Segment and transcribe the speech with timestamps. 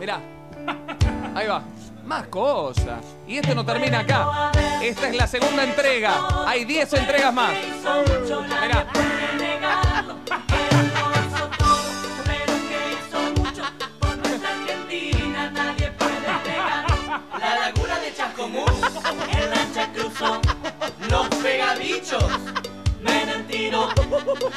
[0.00, 0.18] Mirá.
[1.34, 1.62] Ahí va.
[2.06, 3.04] Más cosas.
[3.28, 4.50] Y esto no termina acá.
[4.82, 6.46] Esta es la segunda entrega.
[6.46, 7.52] Hay 10 entregas más.
[8.62, 8.86] Mirá.
[21.08, 22.24] Los pegadichos,
[23.00, 23.88] Menem tiró,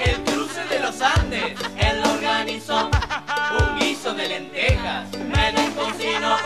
[0.03, 2.89] el cruce de los Andes, él lo organizó,
[3.59, 6.37] un guiso de lentejas, Menem cocinó,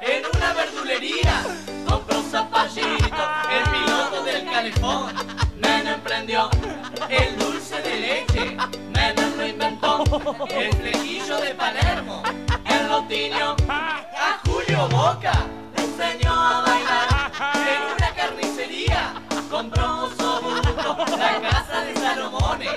[0.00, 1.44] en una verdulería,
[1.88, 5.12] compró un zapallito, el piloto del calefón,
[5.56, 6.50] Menem prendió,
[7.08, 8.56] el dulce de leche,
[8.92, 10.04] Menem lo inventó,
[10.50, 12.22] el flequillo de Palermo,
[12.64, 15.32] él lo tiñó, a Julio Boca,
[15.76, 17.32] enseñó a bailar.
[17.54, 19.14] En una carnicería.
[19.50, 22.72] Compró un sobuco, la casa de Salomones,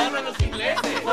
[0.00, 1.04] mano a los ingleses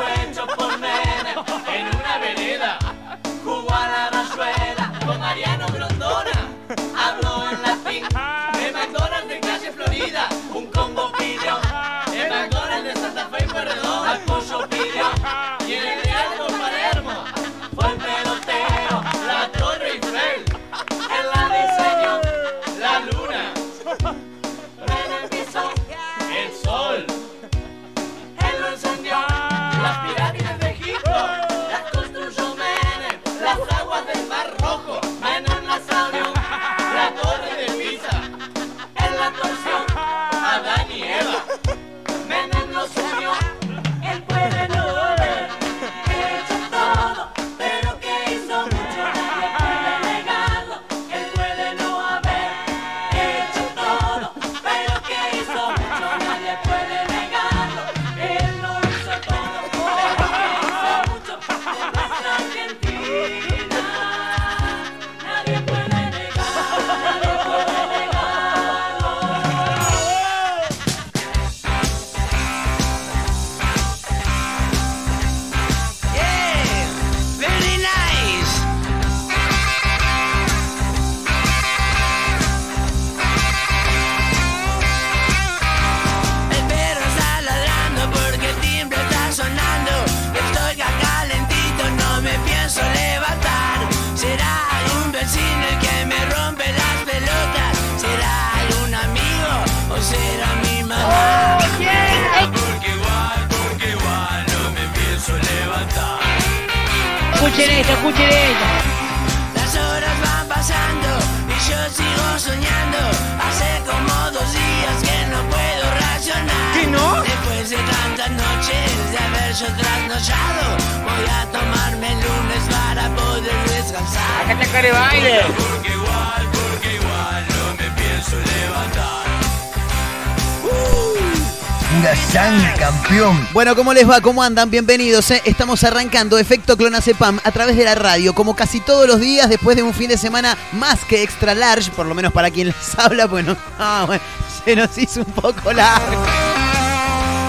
[133.58, 134.20] Bueno, ¿cómo les va?
[134.20, 134.70] ¿Cómo andan?
[134.70, 135.32] Bienvenidos.
[135.32, 135.42] ¿eh?
[135.44, 139.76] Estamos arrancando Efecto Clonazepam a través de la radio, como casi todos los días, después
[139.76, 142.76] de un fin de semana más que extra large, por lo menos para quien les
[142.96, 144.22] habla, bueno, ah, bueno
[144.64, 146.22] se nos hizo un poco largo.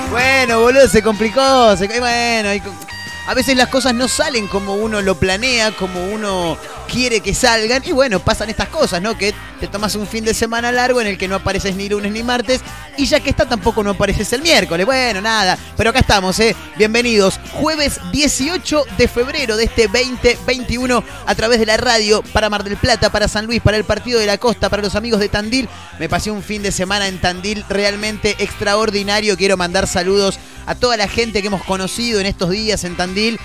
[0.10, 1.76] Bueno, boludo, se complicó.
[2.00, 2.50] Bueno,
[3.28, 6.58] a veces las cosas no salen como uno lo planea, como uno
[6.90, 7.84] quiere que salgan.
[7.86, 9.18] Y bueno, pasan estas cosas, ¿no?
[9.18, 12.12] Que te tomas un fin de semana largo en el que no apareces ni lunes
[12.12, 12.62] ni martes.
[12.98, 14.86] Y ya que está, tampoco no apareces el miércoles.
[14.86, 15.58] Bueno, nada.
[15.78, 16.56] Pero acá estamos, ¿eh?
[16.78, 17.40] Bienvenidos.
[17.54, 22.78] Jueves 18 de febrero de este 2021 a través de la radio para Mar del
[22.78, 25.70] Plata, para San Luis, para el Partido de la Costa, para los amigos de Tandil.
[26.00, 29.38] Me pasé un fin de semana en Tandil realmente extraordinario.
[29.38, 33.40] Quiero mandar saludos a toda la gente que hemos conocido en estos días en Tandil.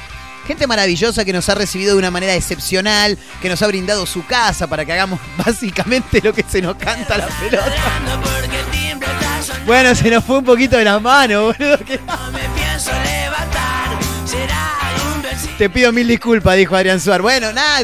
[0.46, 4.26] Gente maravillosa que nos ha recibido de una manera excepcional, que nos ha brindado su
[4.26, 7.72] casa para que hagamos básicamente lo que se nos canta la pelota.
[9.66, 11.78] Bueno, se nos fue un poquito de las manos, boludo.
[11.78, 12.00] que-.
[15.58, 17.22] Te pido mil disculpas, dijo Adrián Suar.
[17.22, 17.80] Bueno, nada,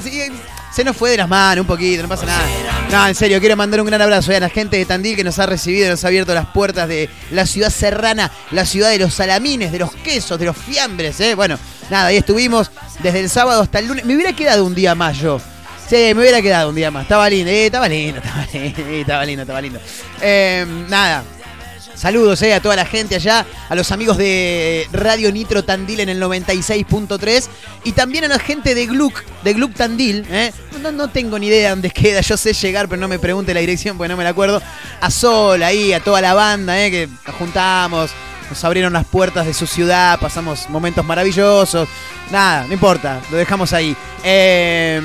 [0.73, 2.43] se nos fue de las manos un poquito, no pasa nada.
[2.91, 5.39] No, en serio, quiero mandar un gran abrazo a la gente de Tandil que nos
[5.39, 9.15] ha recibido, nos ha abierto las puertas de la ciudad serrana, la ciudad de los
[9.15, 11.35] salamines, de los quesos, de los fiambres, ¿eh?
[11.35, 11.59] Bueno,
[11.91, 12.71] nada, ahí estuvimos
[13.03, 14.05] desde el sábado hasta el lunes.
[14.05, 15.41] Me hubiera quedado un día más yo.
[15.89, 17.03] Sí, me hubiera quedado un día más.
[17.03, 19.81] Estaba lindo, eh, estaba lindo, estaba lindo, estaba lindo, estaba lindo.
[20.21, 21.25] Eh, nada.
[22.01, 26.09] Saludos eh, a toda la gente allá, a los amigos de Radio Nitro Tandil en
[26.09, 27.49] el 96.3
[27.85, 30.25] y también a la gente de Gluck, de Gluck Tandil.
[30.31, 30.51] eh.
[30.81, 33.61] No, no tengo ni idea dónde queda, yo sé llegar, pero no me pregunte la
[33.61, 34.63] dirección porque no me la acuerdo.
[34.99, 38.13] A Sol, ahí, a toda la banda eh, que nos juntamos,
[38.51, 41.89] nos abrieron las puertas de su ciudad, pasamos momentos maravillosos.
[42.31, 43.97] Nada, no importa, lo dejamos ahí.
[44.23, 44.97] Eh,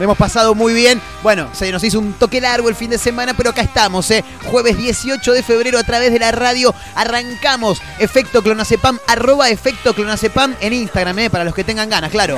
[0.00, 1.00] hemos pasado muy bien.
[1.22, 4.24] Bueno, se nos hizo un toque largo el fin de semana, pero acá estamos, ¿eh?
[4.46, 10.54] Jueves 18 de febrero a través de la radio arrancamos Efecto Clonacepam, arroba Efecto Clonacepam
[10.60, 11.30] en Instagram, ¿eh?
[11.30, 12.36] Para los que tengan ganas, claro.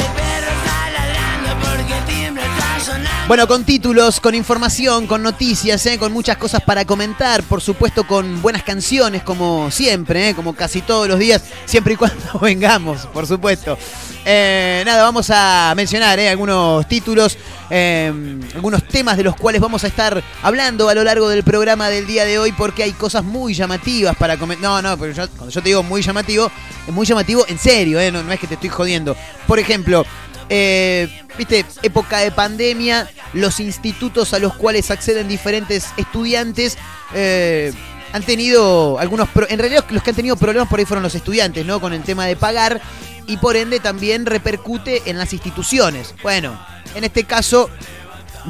[3.28, 5.98] Bueno, con títulos, con información, con noticias, ¿eh?
[5.98, 10.34] con muchas cosas para comentar, por supuesto con buenas canciones como siempre, ¿eh?
[10.34, 13.76] como casi todos los días, siempre y cuando vengamos, por supuesto.
[14.24, 17.38] Eh, nada, vamos a mencionar algunos títulos,
[17.70, 18.12] eh,
[18.54, 22.06] algunos temas de los cuales vamos a estar hablando a lo largo del programa del
[22.06, 24.62] día de hoy porque hay cosas muy llamativas para comentar.
[24.70, 26.50] No, no, pero yo- cuando yo te digo muy llamativo,
[26.86, 29.16] es muy llamativo en serio, no es que te estoy jodiendo.
[29.46, 30.04] Por ejemplo,
[30.50, 31.08] eh,
[31.38, 36.76] viste, época de pandemia, los institutos a los cuales acceden diferentes estudiantes
[37.14, 37.72] eh,
[38.12, 41.14] han tenido algunos, pro- en realidad los que han tenido problemas por ahí fueron los
[41.14, 41.80] estudiantes, ¿no?
[41.80, 42.80] Con el tema de pagar
[43.26, 46.14] y por ende también repercute en las instituciones.
[46.22, 46.60] Bueno,
[46.96, 47.70] en este caso,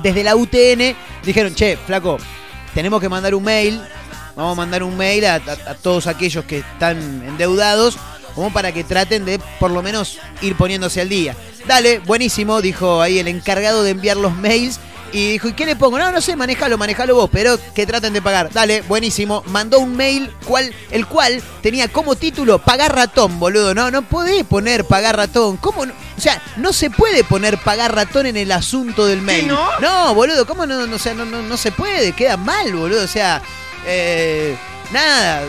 [0.02, 2.16] desde la UTN dijeron, che, flaco,
[2.74, 3.78] tenemos que mandar un mail,
[4.34, 5.40] vamos a mandar un mail a,
[5.82, 6.96] todos aquellos que están
[7.28, 7.98] endeudados,
[8.40, 11.36] como para que traten de por lo menos ir poniéndose al día.
[11.66, 14.80] Dale, buenísimo, dijo ahí el encargado de enviar los mails.
[15.12, 15.98] Y dijo, ¿y qué le pongo?
[15.98, 18.50] No, no sé, manejalo, manejalo vos, pero que traten de pagar.
[18.50, 19.42] Dale, buenísimo.
[19.48, 23.74] Mandó un mail, cual, el cual tenía como título Pagar ratón, boludo.
[23.74, 25.58] No, no podés poner pagar ratón.
[25.58, 25.84] ¿Cómo?
[25.84, 25.92] no?
[26.16, 29.48] O sea, no se puede poner pagar ratón en el asunto del mail.
[29.48, 29.68] no?
[29.80, 30.86] No, boludo, ¿cómo no?
[30.86, 33.04] no, o sea, no, no, no se puede, queda mal, boludo.
[33.04, 33.42] O sea,
[33.84, 34.56] eh,
[34.92, 35.42] nada.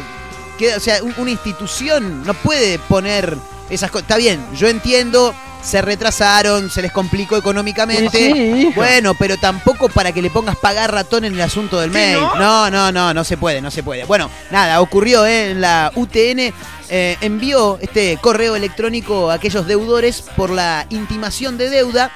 [0.61, 3.35] Queda, o sea, un- una institución no puede poner
[3.69, 4.03] esas cosas.
[4.03, 8.71] Está bien, yo entiendo, se retrasaron, se les complicó económicamente.
[8.75, 12.19] bueno, pero tampoco para que le pongas pagar ratón en el asunto del mail.
[12.37, 12.69] No?
[12.69, 14.05] no, no, no, se puede, no se puede.
[14.05, 15.51] Bueno, nada, ocurrió ¿eh?
[15.51, 16.53] en la UTN.
[16.93, 22.11] eh, envió este correo electrónico a aquellos deudores por la intimación de deuda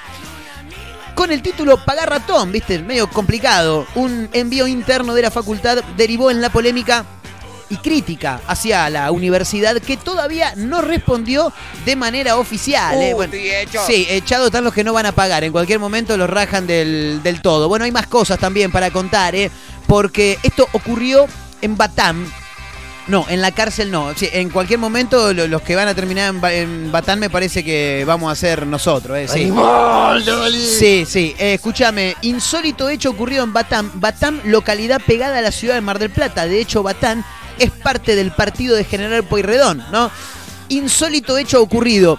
[1.14, 3.86] con el título Pagar ratón, viste, medio complicado.
[3.94, 7.06] Un envío interno de la facultad derivó en la polémica
[7.68, 11.52] y crítica hacia la universidad que todavía no respondió
[11.84, 12.94] de manera oficial.
[13.10, 13.14] eh.
[13.14, 13.32] Bueno,
[13.86, 15.42] sí, echados están los que no van a pagar.
[15.44, 17.68] En cualquier momento los rajan del, del todo.
[17.68, 19.50] Bueno, hay más cosas también para contar, eh,
[19.86, 21.26] porque esto ocurrió
[21.60, 22.30] en Batam.
[23.08, 24.12] No, en la cárcel no.
[24.16, 27.30] Sí, en cualquier momento lo- los que van a terminar en, Ba- en Batán me
[27.30, 29.16] parece que vamos a ser nosotros.
[29.16, 29.44] eh, sí.
[30.76, 31.34] Sí, sí.
[31.38, 33.92] Eh, escúchame, insólito hecho ocurrido en Batam.
[33.94, 36.46] Batam, localidad pegada a la ciudad de Mar del Plata.
[36.46, 37.24] De hecho, Batán
[37.58, 40.10] es parte del partido de General Pueyrredón, ¿no?
[40.68, 42.18] Insólito hecho ocurrido.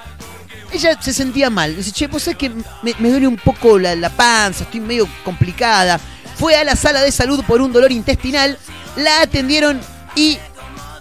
[0.71, 1.75] Ella se sentía mal.
[1.75, 5.99] Dice, che, vos sabés que me, duele un poco la, la panza, estoy medio complicada.
[6.35, 8.57] Fue a la sala de salud por un dolor intestinal,
[8.95, 9.79] la atendieron
[10.15, 10.37] y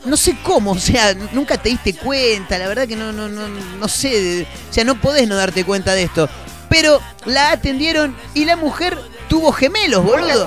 [0.06, 3.48] no sé cómo, o sea, nunca te diste cuenta, la verdad que no, no, no,
[3.48, 6.28] no sé, o sea, no podés no darte cuenta de esto.
[6.68, 10.44] Pero la atendieron y la mujer tuvo gemelos, boludo.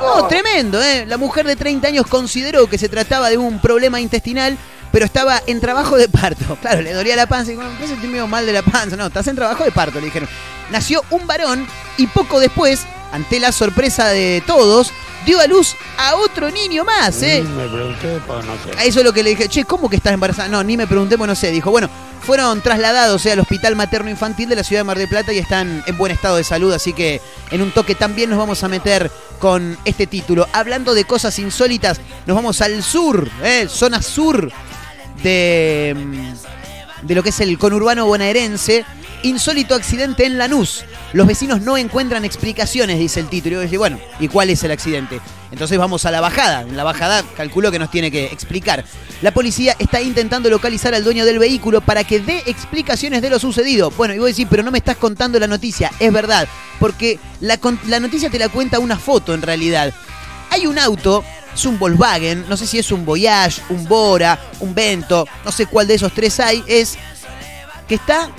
[0.00, 1.04] No, tremendo, ¿eh?
[1.06, 4.56] La mujer de 30 años consideró que se trataba de un problema intestinal,
[4.92, 6.56] pero estaba en trabajo de parto.
[6.60, 8.96] Claro, le dolía la panza y bueno, ¿qué sentí medio mal de la panza?
[8.96, 10.28] No, estás en trabajo de parto, le dijeron.
[10.70, 11.66] Nació un varón
[11.98, 12.80] y poco después,
[13.12, 14.92] ante la sorpresa de todos,
[15.24, 17.42] dio a luz a otro niño más, ¿eh?
[17.42, 18.78] Me pregunté, pues no sé.
[18.78, 20.48] A eso es lo que le dije, che, ¿cómo que estás embarazada?
[20.48, 21.50] No, ni me pregunté, pues no sé.
[21.50, 21.88] Dijo, bueno,
[22.24, 25.38] fueron trasladados eh, al Hospital Materno Infantil de la ciudad de Mar del Plata y
[25.38, 28.68] están en buen estado de salud, así que en un toque también nos vamos a
[28.68, 30.48] meter con este título.
[30.52, 34.50] Hablando de cosas insólitas, nos vamos al sur, eh, zona sur
[35.22, 36.63] de, mm,
[37.04, 38.84] de lo que es el conurbano bonaerense.
[39.22, 40.84] Insólito accidente en Lanús.
[41.14, 43.62] Los vecinos no encuentran explicaciones, dice el título.
[43.62, 45.20] Y bueno, ¿y cuál es el accidente?
[45.50, 46.62] Entonces vamos a la bajada.
[46.62, 48.84] En la bajada calculo que nos tiene que explicar.
[49.22, 53.38] La policía está intentando localizar al dueño del vehículo para que dé explicaciones de lo
[53.38, 53.90] sucedido.
[53.92, 55.90] Bueno, y voy a decir, pero no me estás contando la noticia.
[56.00, 56.46] Es verdad,
[56.78, 59.94] porque la, la noticia te la cuenta una foto en realidad.
[60.50, 64.74] Hay un auto, es un Volkswagen, no sé si es un Voyage, un Bora, un
[64.74, 66.96] Vento, no sé cuál de esos tres hay, es
[67.88, 68.30] que está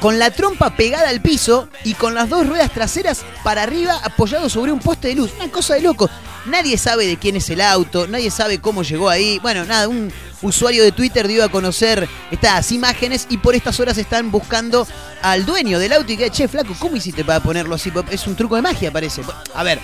[0.00, 4.48] con la trompa pegada al piso y con las dos ruedas traseras para arriba apoyado
[4.48, 5.30] sobre un poste de luz.
[5.36, 6.10] Una cosa de loco.
[6.46, 9.38] Nadie sabe de quién es el auto, nadie sabe cómo llegó ahí.
[9.38, 10.12] Bueno, nada, un,
[10.42, 14.88] usuario de Twitter dio a conocer estas imágenes y por estas horas están buscando
[15.22, 17.92] al dueño del auto y que, che, flaco, ¿cómo hiciste para ponerlo así?
[18.10, 19.22] Es un truco de magia, parece.
[19.54, 19.78] A ver,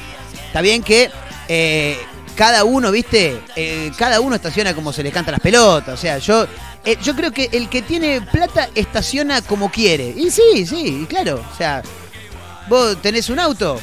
[0.49, 1.13] está bien que
[1.47, 1.97] eh,
[2.39, 5.93] cada uno, viste, eh, cada uno estaciona como se les canta las pelotas.
[5.93, 6.47] O sea, yo,
[6.85, 10.15] eh, yo creo que el que tiene plata estaciona como quiere.
[10.17, 11.45] Y sí, sí, claro.
[11.53, 11.83] O sea,
[12.69, 13.81] vos tenés un auto,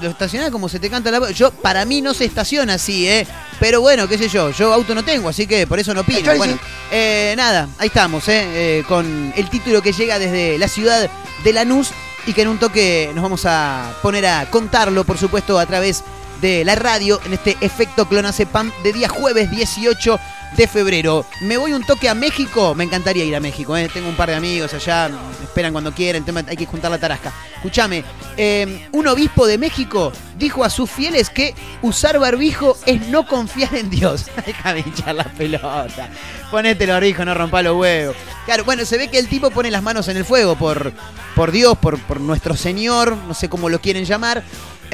[0.00, 3.24] lo estacionás como se te canta la Yo, para mí no se estaciona así, ¿eh?
[3.60, 6.34] Pero bueno, qué sé yo, yo auto no tengo, así que por eso no opino.
[6.36, 6.58] Bueno,
[6.90, 8.80] eh, nada, ahí estamos, ¿eh?
[8.80, 11.08] Eh, Con el título que llega desde la ciudad
[11.44, 11.90] de Lanús
[12.26, 15.98] y que en un toque nos vamos a poner a contarlo, por supuesto, a través
[16.00, 20.18] de la radio en este efecto Clonacepam de día jueves 18
[20.56, 21.24] de febrero.
[21.42, 23.88] Me voy un toque a México, me encantaría ir a México, ¿eh?
[23.92, 25.08] tengo un par de amigos allá,
[25.42, 27.32] esperan cuando quieran, hay que juntar la tarasca.
[27.54, 28.04] Escúchame,
[28.36, 33.76] eh, un obispo de México dijo a sus fieles que usar barbijo es no confiar
[33.76, 34.26] en Dios.
[34.46, 36.10] Déjame hinchar la pelota.
[36.50, 38.16] Ponete el barbijo, no rompa los huevos.
[38.46, 40.92] Claro, bueno, se ve que el tipo pone las manos en el fuego por,
[41.36, 44.42] por Dios, por, por nuestro Señor, no sé cómo lo quieren llamar.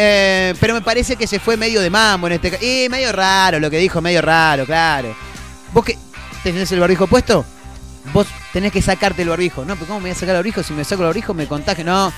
[0.00, 2.64] Eh, pero me parece que se fue medio de mambo en este caso.
[2.64, 5.12] Y medio raro lo que dijo, medio raro, claro.
[5.72, 5.98] ¿Vos que
[6.44, 7.44] tenés el barbijo puesto?
[8.12, 9.64] Vos tenés que sacarte el barbijo.
[9.64, 10.62] No, pero ¿cómo me voy a sacar el barbijo?
[10.62, 11.84] Si me saco el barbijo me contagio.
[11.84, 12.12] No.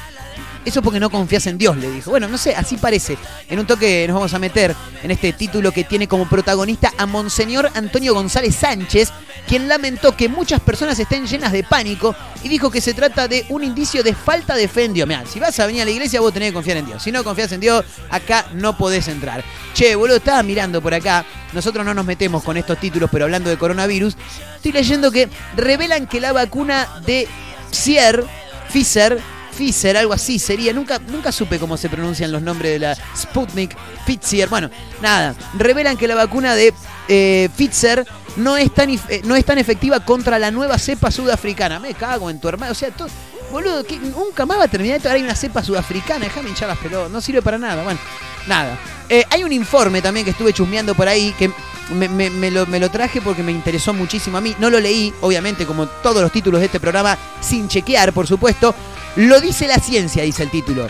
[0.64, 2.10] Eso porque no confías en Dios, le dijo.
[2.10, 3.16] Bueno, no sé, así parece.
[3.48, 7.06] En un toque nos vamos a meter en este título que tiene como protagonista a
[7.06, 9.10] Monseñor Antonio González Sánchez,
[9.48, 13.46] quien lamentó que muchas personas estén llenas de pánico y dijo que se trata de
[13.48, 15.08] un indicio de falta de fe en Dios.
[15.32, 17.02] Si vas a venir a la iglesia vos tenés que confiar en Dios.
[17.02, 19.42] Si no confías en Dios, acá no podés entrar.
[19.72, 21.24] Che, boludo, estaba mirando por acá.
[21.54, 24.14] Nosotros no nos metemos con estos títulos, pero hablando de coronavirus,
[24.56, 27.26] estoy leyendo que revelan que la vacuna de
[27.70, 28.24] Pfizer,
[28.68, 29.20] Pfizer,
[29.60, 30.72] Pfizer, algo así sería.
[30.72, 33.76] Nunca, nunca supe cómo se pronuncian los nombres de la Sputnik,
[34.06, 34.48] Pfizer.
[34.48, 34.70] Bueno,
[35.02, 35.34] nada.
[35.58, 36.72] Revelan que la vacuna de
[37.08, 41.78] eh, Pfizer no es, tan, eh, no es tan efectiva contra la nueva cepa sudafricana.
[41.78, 42.72] Me cago en tu hermano.
[42.72, 43.08] O sea, todo,
[43.52, 43.84] boludo,
[44.16, 45.08] nunca más va a terminar esto.
[45.10, 46.24] Ahora hay una cepa sudafricana.
[46.24, 47.10] Déjame hinchar las pelotas.
[47.10, 47.82] No sirve para nada.
[47.84, 48.00] Bueno,
[48.46, 48.78] nada.
[49.10, 51.50] Eh, hay un informe también que estuve chusmeando por ahí que
[51.92, 54.56] me, me- me lo, me lo traje porque me interesó muchísimo a mí.
[54.58, 58.74] No lo leí, obviamente, como todos los títulos de este programa, sin chequear, por supuesto.
[59.16, 60.88] Lo dice la ciencia, dice el título.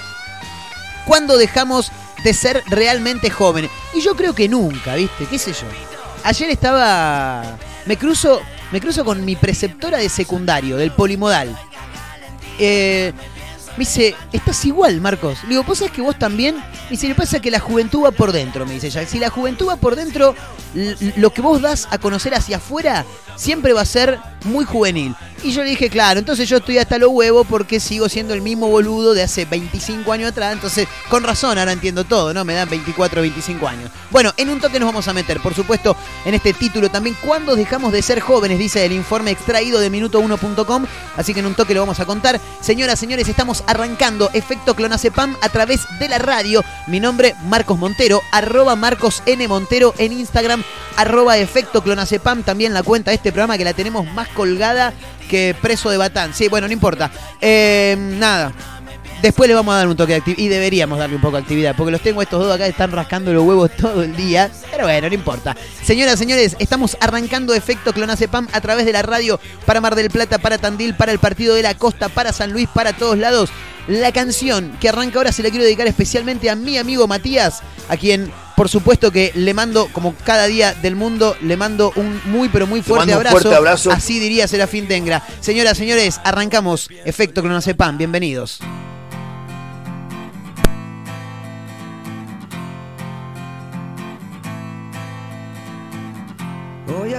[1.07, 1.91] ¿Cuándo dejamos
[2.23, 3.71] de ser realmente jóvenes?
[3.95, 5.27] Y yo creo que nunca, ¿viste?
[5.27, 5.67] ¿Qué sé yo?
[6.25, 7.57] Ayer estaba.
[7.87, 11.57] Me cruzo, me cruzo con mi preceptora de secundario, del polimodal.
[12.59, 13.13] Eh,
[13.81, 15.39] me dice, estás igual, Marcos.
[15.45, 16.57] Le digo, ¿vos sabés que vos también?
[16.57, 19.07] Me dice, le pasa que la juventud va por dentro, me dice ella.
[19.07, 20.35] Si la juventud va por dentro,
[21.17, 23.07] lo que vos das a conocer hacia afuera
[23.37, 25.15] siempre va a ser muy juvenil.
[25.43, 28.43] Y yo le dije, claro, entonces yo estoy hasta los huevos porque sigo siendo el
[28.43, 30.53] mismo boludo de hace 25 años atrás.
[30.53, 32.45] Entonces, con razón, ahora entiendo todo, ¿no?
[32.45, 33.91] Me dan 24 o 25 años.
[34.11, 35.97] Bueno, en un toque nos vamos a meter, por supuesto,
[36.27, 37.17] en este título también.
[37.25, 38.59] ¿Cuándo dejamos de ser jóvenes?
[38.59, 40.85] Dice el informe extraído de minuto1.com.
[41.17, 42.39] Así que en un toque lo vamos a contar.
[42.61, 46.65] Señoras, señores, estamos arrancando Efecto Clonacepam a través de la radio.
[46.89, 49.47] Mi nombre, Marcos Montero, arroba Marcos N.
[49.47, 50.65] Montero en Instagram,
[50.97, 54.93] arroba Efecto Clonacepam, también la cuenta de este programa que la tenemos más colgada
[55.29, 56.35] que preso de batán.
[56.35, 57.13] Sí, bueno, no importa.
[57.41, 58.53] Eh, nada.
[59.23, 60.43] Después le vamos a dar un toque de actividad.
[60.43, 61.75] Y deberíamos darle un poco de actividad.
[61.77, 64.51] Porque los tengo estos dos acá, están rascando los huevos todo el día.
[64.71, 65.57] Pero bueno, no importa.
[65.83, 70.39] Señoras, señores, estamos arrancando efecto Clonacepam a través de la radio para Mar del Plata,
[70.39, 73.51] para Tandil, para el Partido de la Costa, para San Luis, para todos lados.
[73.89, 77.97] La canción que arranca ahora se la quiero dedicar especialmente a mi amigo Matías, a
[77.97, 82.51] quien por supuesto que le mando, como cada día del mundo, le mando un muy
[82.51, 83.39] pero muy fuerte mando un abrazo.
[83.39, 83.91] fuerte abrazo.
[83.91, 85.27] Así diría Serafín Tengra.
[85.41, 87.97] Señoras, señores, arrancamos Efecto Clonacepam.
[87.97, 88.61] Bienvenidos.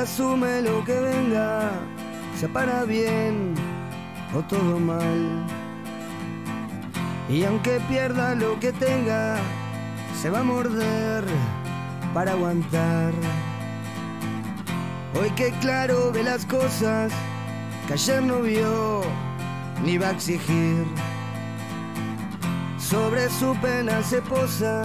[0.01, 1.69] Asume lo que venga,
[2.35, 3.53] sea para bien
[4.35, 5.45] o todo mal.
[7.29, 9.37] Y aunque pierda lo que tenga,
[10.19, 11.23] se va a morder
[12.13, 13.13] para aguantar.
[15.19, 17.11] Hoy que claro ve las cosas
[17.87, 19.01] que ayer no vio
[19.85, 20.83] ni va a exigir.
[22.79, 24.83] Sobre su pena se posa,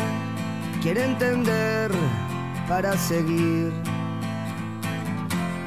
[0.83, 1.91] quiere entender
[2.69, 3.96] para seguir.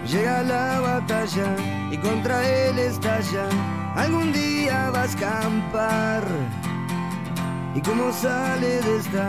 [0.09, 1.55] Llega la batalla
[1.91, 3.47] y contra él estalla.
[3.95, 6.23] Algún día va a escampar.
[7.75, 9.27] Y como sale de esta,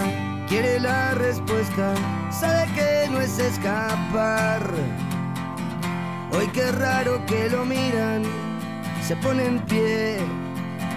[0.49, 1.92] quiere la respuesta.
[2.30, 4.62] Sabe que no es escapar.
[6.32, 8.22] Hoy qué raro que lo miran.
[9.06, 10.16] Se pone en pie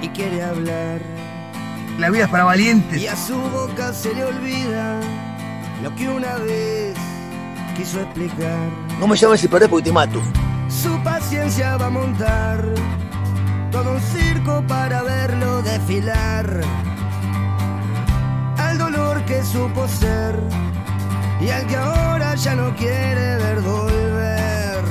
[0.02, 1.02] y quiere hablar.
[2.00, 3.02] La vida es para valientes.
[3.02, 5.02] Y a su boca se le olvida
[5.84, 6.96] lo que una vez
[7.76, 8.70] quiso explicar.
[9.00, 10.22] No me llames separar porque te mato.
[10.70, 12.64] Su paciencia va a montar
[13.72, 16.62] todo un circo para verlo desfilar.
[18.58, 20.40] Al dolor que supo ser
[21.42, 24.84] y al que ahora ya no quiere ver volver.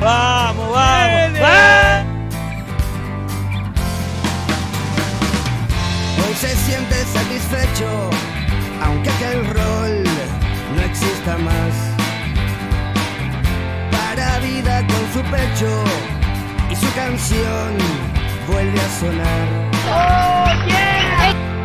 [0.00, 1.40] Vamos, vamos.
[1.42, 2.04] ¡Va!
[6.18, 8.10] Hoy se siente satisfecho,
[8.82, 10.05] aunque aquel rol
[10.86, 11.74] exista más.
[13.90, 15.84] Para vida con su pecho
[16.70, 17.76] y su canción
[18.46, 19.46] vuelve a sonar.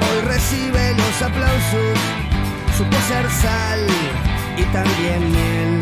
[0.01, 1.97] Hoy recibe los aplausos,
[2.77, 3.79] supo ser sal
[4.57, 5.79] y también miel.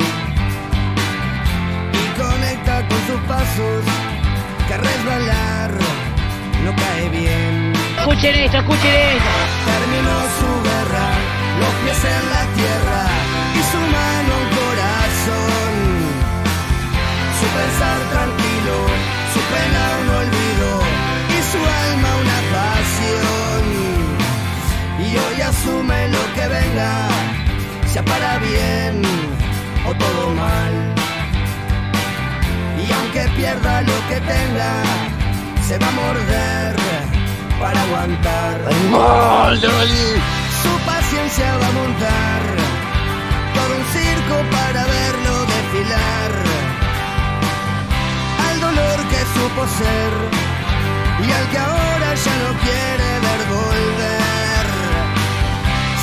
[1.94, 3.84] Y conecta con sus pasos,
[4.68, 5.72] que resbalar
[6.66, 7.74] no cae bien.
[7.98, 9.32] Escuchen esto, escuchen esto.
[9.66, 11.08] Terminó su guerra,
[11.60, 13.29] los pies en la tierra
[13.60, 15.74] y su mano un corazón.
[17.40, 18.78] Su pensar tranquilo,
[19.34, 20.72] su pena un olvido
[21.36, 23.64] y su alma una pasión.
[25.06, 26.92] Y hoy asume lo que venga,
[27.92, 29.02] sea para bien
[29.88, 30.74] o todo mal.
[32.84, 34.72] Y aunque pierda lo que tenga,
[35.68, 36.76] se va a morder
[37.60, 38.56] para aguantar.
[38.72, 40.08] ¡Animal, Dorali!
[40.64, 42.59] Su paciencia va a montar
[43.78, 46.32] un circo para verlo desfilar.
[48.48, 50.12] Al dolor que supo ser
[51.26, 54.66] y al que ahora ya no quiere ver volver.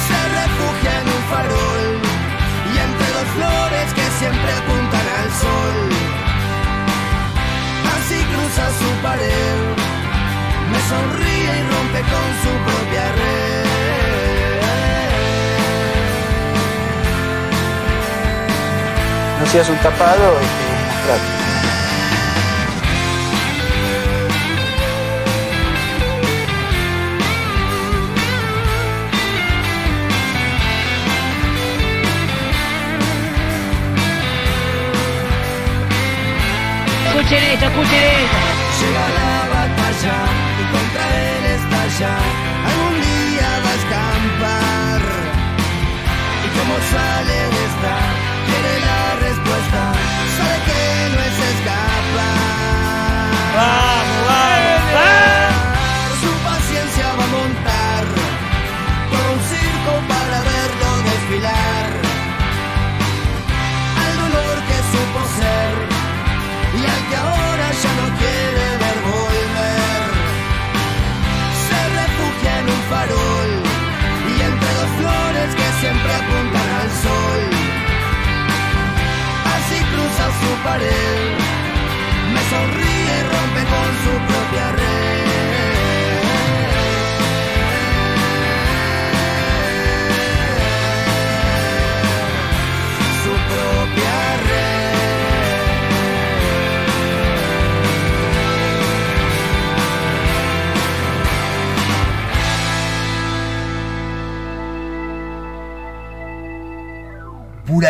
[0.06, 1.87] Se refugia en un farol
[2.73, 5.76] y entre dos flores que siempre apuntan al sol.
[7.94, 9.87] Así cruza su pared
[10.70, 13.65] me sonríe y rompe con su propia red.
[19.50, 21.36] Seas un tapado y te mostrate.
[37.06, 38.38] Escuchen esto, escuchen esto.
[38.78, 40.18] Llega la batalla
[40.60, 42.12] y contra él estalla.
[42.66, 45.00] Algún día va a escampar.
[46.44, 47.94] Y como sale de esta,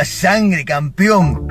[0.07, 1.49] sangre, campeón.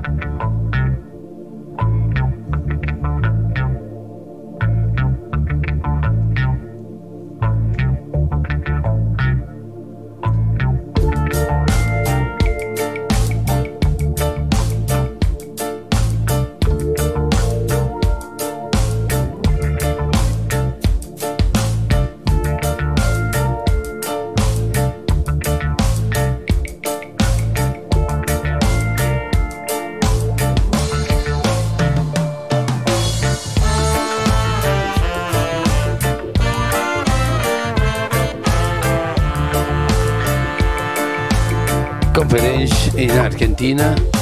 [43.58, 44.15] Argentina.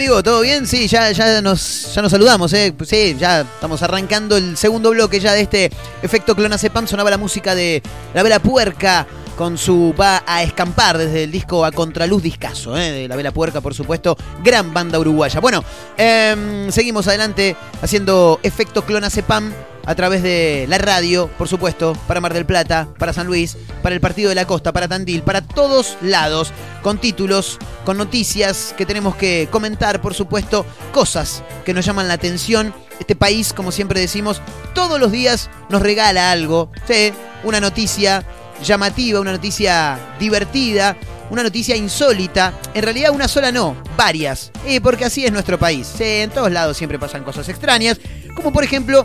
[0.00, 0.66] Amigo, ¿todo bien?
[0.66, 2.72] Sí, ya, ya, nos, ya nos saludamos, ¿eh?
[2.86, 6.86] Sí, ya estamos arrancando el segundo bloque ya de este efecto clonazepam.
[6.86, 7.82] Sonaba la música de
[8.14, 12.92] La Vela Puerca con su va a escampar desde el disco a contraluz discaso, ¿eh?
[12.92, 15.38] de la Vela Puerca, por supuesto, gran banda uruguaya.
[15.38, 15.62] Bueno,
[15.98, 19.52] em, seguimos adelante haciendo efecto clonacepam
[19.90, 23.92] a través de la radio, por supuesto, para Mar del Plata, para San Luis, para
[23.92, 28.86] el Partido de la Costa, para Tandil, para todos lados, con títulos, con noticias que
[28.86, 32.72] tenemos que comentar, por supuesto, cosas que nos llaman la atención.
[33.00, 34.40] Este país, como siempre decimos,
[34.74, 37.12] todos los días nos regala algo, ¿sí?
[37.42, 38.24] una noticia
[38.62, 40.96] llamativa, una noticia divertida,
[41.30, 42.54] una noticia insólita.
[42.74, 44.52] En realidad una sola no, varias.
[44.64, 45.92] Eh, porque así es nuestro país.
[45.98, 47.98] Sí, en todos lados siempre pasan cosas extrañas.
[48.36, 49.04] Como por ejemplo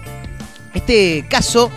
[0.75, 1.71] este caso,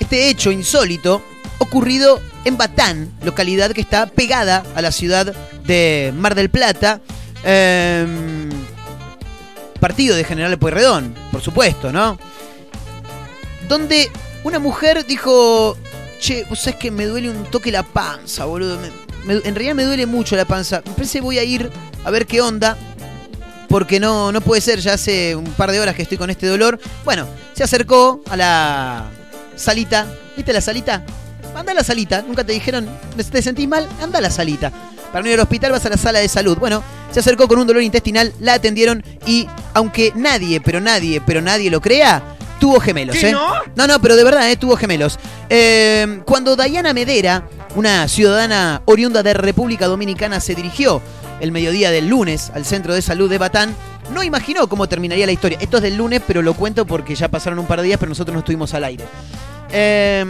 [0.00, 1.22] este hecho insólito
[1.58, 5.34] ocurrido en Batán, localidad que está pegada a la ciudad
[5.64, 7.00] de Mar del Plata.
[7.44, 8.50] Em,
[9.80, 12.18] partido de General Pueyrredón, por supuesto, ¿no?
[13.68, 14.10] Donde
[14.42, 15.76] una mujer dijo,
[16.20, 18.78] che, vos sabés que me duele un toque la panza, boludo.
[19.26, 20.82] En realidad me duele mucho la panza.
[20.86, 21.70] Me parece voy a ir
[22.04, 22.76] a ver qué onda.
[23.68, 26.46] Porque no, no puede ser, ya hace un par de horas que estoy con este
[26.46, 26.78] dolor.
[27.04, 29.10] Bueno, se acercó a la
[29.56, 30.06] salita.
[30.36, 31.04] ¿Viste la salita?
[31.54, 32.22] Anda a la salita.
[32.22, 32.88] Nunca te dijeron,
[33.30, 33.88] ¿te sentís mal?
[34.00, 34.72] Anda a la salita.
[35.12, 36.58] Para no ir al hospital vas a la sala de salud.
[36.58, 41.40] Bueno, se acercó con un dolor intestinal, la atendieron y aunque nadie, pero nadie, pero
[41.40, 43.16] nadie lo crea, tuvo gemelos.
[43.16, 43.32] ¿Qué, ¿eh?
[43.32, 43.52] no?
[43.76, 44.56] No, no, pero de verdad, ¿eh?
[44.56, 45.20] tuvo gemelos.
[45.48, 51.00] Eh, cuando Dayana Medera, una ciudadana oriunda de República Dominicana, se dirigió
[51.40, 53.74] el mediodía del lunes al centro de salud de Batán,
[54.12, 55.58] no imaginó cómo terminaría la historia.
[55.60, 58.10] Esto es del lunes, pero lo cuento porque ya pasaron un par de días, pero
[58.10, 59.04] nosotros no estuvimos al aire.
[59.70, 60.24] Eh,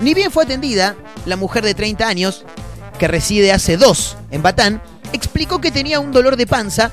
[0.00, 2.44] ni bien fue atendida, la mujer de 30 años,
[2.98, 6.90] que reside hace dos en Batán, explicó que tenía un dolor de panza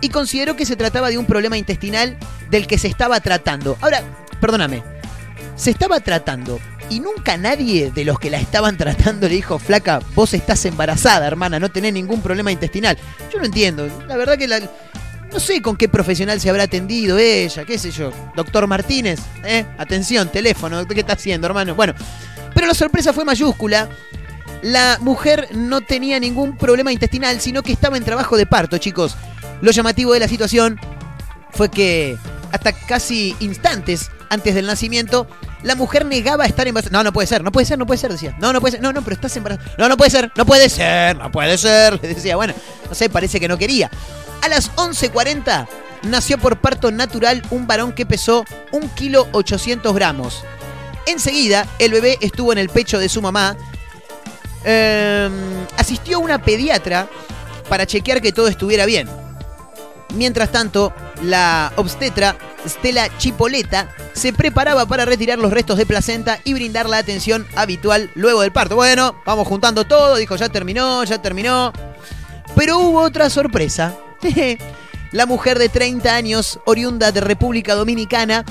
[0.00, 2.18] y consideró que se trataba de un problema intestinal
[2.50, 3.76] del que se estaba tratando.
[3.80, 4.02] Ahora,
[4.40, 4.82] perdóname,
[5.56, 10.00] se estaba tratando y nunca nadie de los que la estaban tratando le dijo, flaca,
[10.14, 12.98] vos estás embarazada, hermana, no tenés ningún problema intestinal.
[13.32, 14.60] Yo no entiendo, la verdad que la...
[15.32, 18.12] No sé con qué profesional se habrá atendido ella, qué sé yo.
[18.36, 19.66] Doctor Martínez, ¿eh?
[19.78, 21.74] Atención, teléfono, ¿qué está haciendo, hermano?
[21.74, 21.92] Bueno,
[22.54, 23.88] pero la sorpresa fue mayúscula.
[24.62, 29.16] La mujer no tenía ningún problema intestinal, sino que estaba en trabajo de parto, chicos.
[29.60, 30.78] Lo llamativo de la situación
[31.50, 32.16] fue que
[32.52, 35.26] hasta casi instantes antes del nacimiento,
[35.62, 36.98] la mujer negaba estar embarazada.
[36.98, 38.36] No, no puede ser, no puede ser, no puede ser, decía.
[38.38, 39.74] No, no puede ser, no, no, pero estás embarazada.
[39.78, 42.00] No, no puede ser, no puede ser, no puede ser.
[42.02, 42.54] Le decía, bueno,
[42.88, 43.90] no sé, parece que no quería.
[44.42, 45.66] A las 11.40
[46.02, 50.44] nació por parto natural un varón que pesó 1 kilo 800 gramos.
[51.06, 53.56] Enseguida, el bebé estuvo en el pecho de su mamá.
[54.64, 55.30] Eh,
[55.76, 57.08] asistió una pediatra
[57.68, 59.23] para chequear que todo estuviera bien.
[60.14, 62.36] Mientras tanto, la obstetra
[62.66, 68.10] Stella Chipoleta se preparaba para retirar los restos de placenta y brindar la atención habitual
[68.14, 68.76] luego del parto.
[68.76, 71.72] Bueno, vamos juntando todo, dijo, ya terminó, ya terminó.
[72.54, 73.96] Pero hubo otra sorpresa.
[75.12, 78.44] la mujer de 30 años, oriunda de República Dominicana,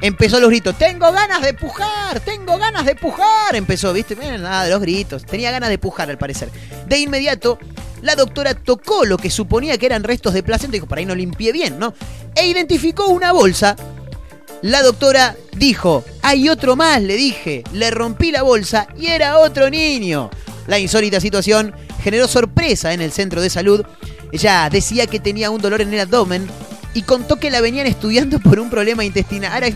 [0.00, 3.54] empezó los gritos, tengo ganas de pujar, tengo ganas de pujar.
[3.54, 5.24] Empezó, viste, nada de los gritos.
[5.24, 6.50] Tenía ganas de pujar al parecer.
[6.86, 7.58] De inmediato,
[8.02, 11.14] la doctora tocó lo que suponía que eran restos de placenta dijo, por ahí no
[11.14, 11.94] limpié bien, ¿no?
[12.34, 13.76] E identificó una bolsa.
[14.62, 17.64] La doctora dijo, hay otro más, le dije.
[17.72, 20.30] Le rompí la bolsa y era otro niño.
[20.66, 23.84] La insólita situación generó sorpresa en el centro de salud.
[24.32, 26.46] Ella decía que tenía un dolor en el abdomen
[26.94, 29.52] y contó que la venían estudiando por un problema intestinal.
[29.52, 29.68] Ahora,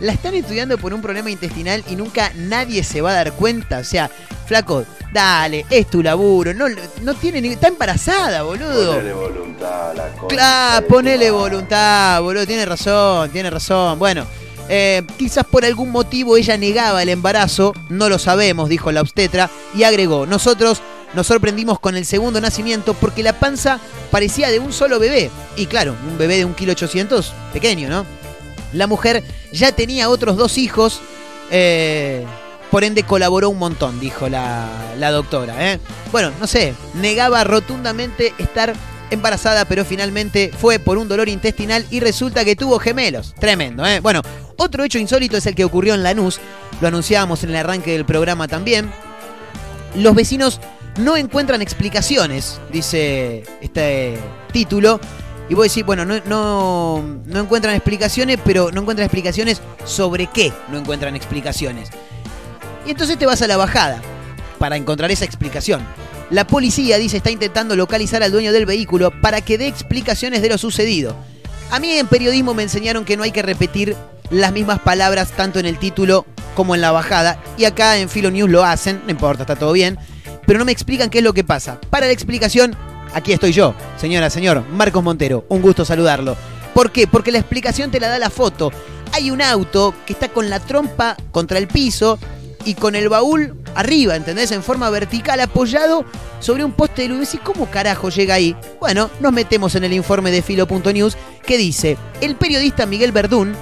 [0.00, 3.78] la están estudiando por un problema intestinal y nunca nadie se va a dar cuenta.
[3.78, 4.10] O sea,
[4.50, 6.52] flaco, dale, es tu laburo.
[6.52, 6.66] No,
[7.02, 7.50] no tiene ni...
[7.50, 8.94] Está embarazada, boludo.
[8.94, 10.26] Ponele voluntad a la cosa.
[10.26, 12.44] Claro, ponele voluntad, boludo.
[12.44, 13.96] Tiene razón, tiene razón.
[13.96, 14.26] Bueno,
[14.68, 17.72] eh, quizás por algún motivo ella negaba el embarazo.
[17.90, 19.48] No lo sabemos, dijo la obstetra.
[19.72, 20.82] Y agregó, nosotros
[21.14, 23.78] nos sorprendimos con el segundo nacimiento porque la panza
[24.10, 25.30] parecía de un solo bebé.
[25.54, 28.04] Y claro, un bebé de un kilo ochocientos, pequeño, ¿no?
[28.72, 31.00] La mujer ya tenía otros dos hijos.
[31.52, 32.26] eh,
[32.70, 35.72] por ende colaboró un montón, dijo la, la doctora.
[35.72, 35.80] ¿eh?
[36.12, 38.74] Bueno, no sé, negaba rotundamente estar
[39.10, 43.34] embarazada, pero finalmente fue por un dolor intestinal y resulta que tuvo gemelos.
[43.38, 44.00] Tremendo, ¿eh?
[44.00, 44.22] Bueno,
[44.56, 46.38] otro hecho insólito es el que ocurrió en Lanús.
[46.80, 48.90] Lo anunciábamos en el arranque del programa también.
[49.96, 50.60] Los vecinos
[50.98, 54.18] no encuentran explicaciones, dice este
[54.52, 55.00] título.
[55.48, 60.52] Y vos decís, bueno, no, no, no encuentran explicaciones, pero no encuentran explicaciones sobre qué
[60.70, 61.90] no encuentran explicaciones.
[62.86, 64.00] Y entonces te vas a la bajada
[64.58, 65.80] para encontrar esa explicación.
[66.30, 70.48] La policía dice está intentando localizar al dueño del vehículo para que dé explicaciones de
[70.48, 71.16] lo sucedido.
[71.70, 73.96] A mí en periodismo me enseñaron que no hay que repetir
[74.30, 77.38] las mismas palabras tanto en el título como en la bajada.
[77.58, 79.98] Y acá en Filo News lo hacen, no importa, está todo bien.
[80.46, 81.80] Pero no me explican qué es lo que pasa.
[81.90, 82.76] Para la explicación,
[83.12, 85.44] aquí estoy yo, señora, señor, Marcos Montero.
[85.48, 86.36] Un gusto saludarlo.
[86.74, 87.06] ¿Por qué?
[87.06, 88.72] Porque la explicación te la da la foto.
[89.12, 92.18] Hay un auto que está con la trompa contra el piso
[92.64, 94.52] y con el baúl arriba, ¿entendés?
[94.52, 96.04] En forma vertical, apoyado
[96.40, 97.34] sobre un poste de luz.
[97.34, 98.56] ¿Y cómo carajo llega ahí?
[98.80, 103.54] Bueno, nos metemos en el informe de Filo.news que dice: el periodista Miguel Verdún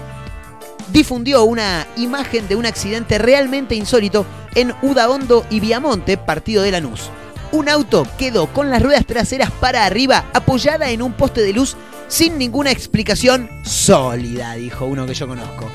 [0.93, 7.11] difundió una imagen de un accidente realmente insólito en Udaondo y Viamonte, partido de Lanús.
[7.53, 11.77] Un auto quedó con las ruedas traseras para arriba, apoyada en un poste de luz
[12.09, 15.71] sin ninguna explicación sólida, dijo uno que yo conozco.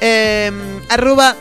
[0.00, 0.50] Eh,
[0.88, 1.36] arroba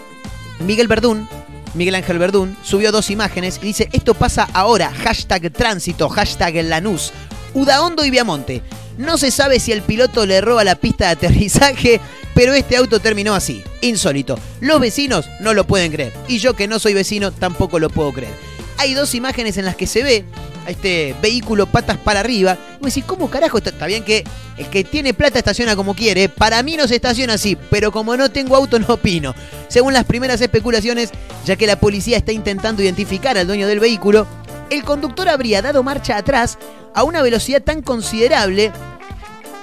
[0.66, 1.28] Miguel Verdún,
[1.74, 7.12] Miguel Ángel Verdún, subió dos imágenes y dice, esto pasa ahora, hashtag tránsito, hashtag Lanús,
[7.54, 8.62] Udaondo y Viamonte.
[8.98, 12.02] No se sabe si el piloto le roba la pista de aterrizaje,
[12.36, 14.38] pero este auto terminó así, insólito.
[14.60, 18.12] Los vecinos no lo pueden creer, y yo que no soy vecino tampoco lo puedo
[18.12, 18.34] creer.
[18.78, 20.26] Hay dos imágenes en las que se ve
[20.66, 22.58] a este vehículo patas para arriba.
[22.80, 23.58] Y me decís, ¿cómo carajo?
[23.58, 24.24] Está, está bien que
[24.58, 26.30] el que tiene plata estaciona como quiere.
[26.30, 29.34] Para mí no se estaciona así, pero como no tengo auto no opino.
[29.68, 31.12] Según las primeras especulaciones,
[31.46, 34.28] ya que la policía está intentando identificar al dueño del vehículo,
[34.70, 36.58] el conductor habría dado marcha atrás
[36.94, 38.72] a una velocidad tan considerable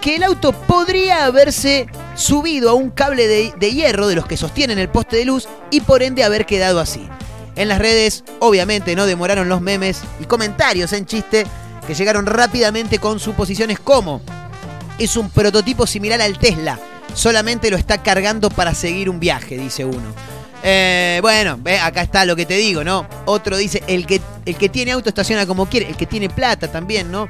[0.00, 4.37] que el auto podría haberse subido a un cable de, de hierro de los que
[4.37, 7.08] sostienen el poste de luz y por ende haber quedado así.
[7.59, 11.44] En las redes, obviamente, no demoraron los memes y comentarios en chiste
[11.88, 14.23] que llegaron rápidamente con suposiciones como
[14.97, 16.79] es un prototipo similar al Tesla,
[17.14, 20.14] solamente lo está cargando para seguir un viaje, dice uno.
[20.62, 23.09] Eh, bueno, ve, acá está lo que te digo, ¿no?
[23.27, 26.68] Otro dice, el que, el que tiene auto estaciona como quiere, el que tiene plata
[26.68, 27.27] también, ¿no?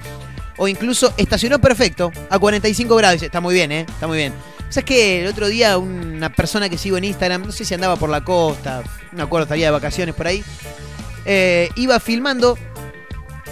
[0.59, 3.87] O incluso estacionó perfecto, a 45 grados, está muy bien, ¿eh?
[3.89, 4.35] Está muy bien.
[4.71, 7.97] ¿Sabes que El otro día una persona que sigo en Instagram, no sé si andaba
[7.97, 10.45] por la costa, no acuerdo, estaría de vacaciones por ahí,
[11.25, 12.59] eh, iba filmando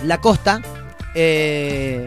[0.05, 0.61] la costa
[1.14, 2.05] eh,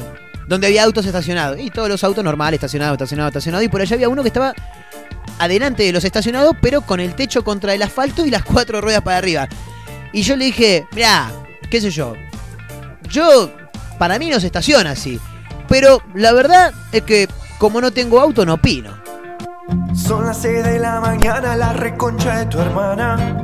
[0.47, 1.59] donde había autos estacionados.
[1.59, 3.65] Y todos los autos normales, estacionados, estacionados, estacionados.
[3.65, 4.53] Y por allá había uno que estaba
[5.39, 9.01] adelante de los estacionados, pero con el techo contra el asfalto y las cuatro ruedas
[9.01, 9.47] para arriba.
[10.13, 11.31] Y yo le dije, mirá,
[11.69, 12.13] qué sé yo,
[13.09, 13.51] yo,
[13.97, 15.19] para mí no se estaciona así.
[15.67, 17.27] Pero la verdad es que
[17.59, 18.98] como no tengo auto, no opino.
[19.93, 23.43] Son las 6 de la mañana, la reconcha de tu hermana.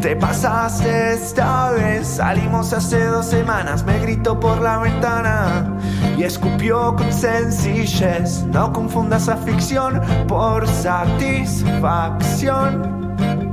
[0.00, 5.76] Te pasaste esta vez, salimos hace dos semanas, me gritó por la ventana
[6.16, 8.44] y escupió con sencillez.
[8.44, 13.45] No confundas afición por satisfacción.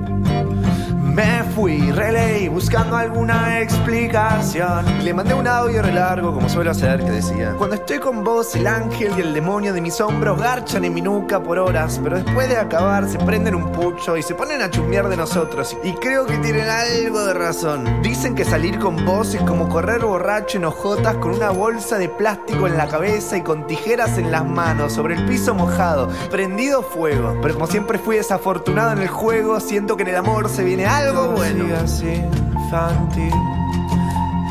[1.14, 4.84] Me fui, releí, buscando alguna explicación.
[5.04, 8.56] Le mandé un audio re largo, como suelo hacer, que decía: Cuando estoy con vos,
[8.56, 12.16] el ángel y el demonio de mis hombros garchan en mi nuca por horas, pero
[12.16, 15.78] después de acabar se prenden un pucho y se ponen a chusmear de nosotros.
[15.84, 18.02] Y creo que tienen algo de razón.
[18.02, 22.10] Dicen que salir con vos es como correr borracho en hojotas con una bolsa de
[22.10, 26.82] plástico en la cabeza y con tijeras en las manos, sobre el piso mojado, prendido
[26.82, 27.38] fuego.
[27.40, 30.88] Pero como siempre fui desafortunado en el juego, siento que en el amor se viene
[30.88, 31.76] algo bueno.
[31.84, 33.34] así, infantil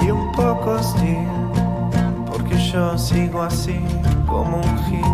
[0.02, 1.28] y un poco hostil,
[2.26, 3.80] porque yo sigo así
[4.26, 5.04] como un gil,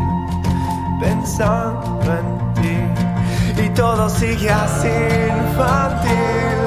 [1.01, 3.62] pensando en ti.
[3.62, 4.88] Y todo sigue así,
[5.48, 6.59] infantil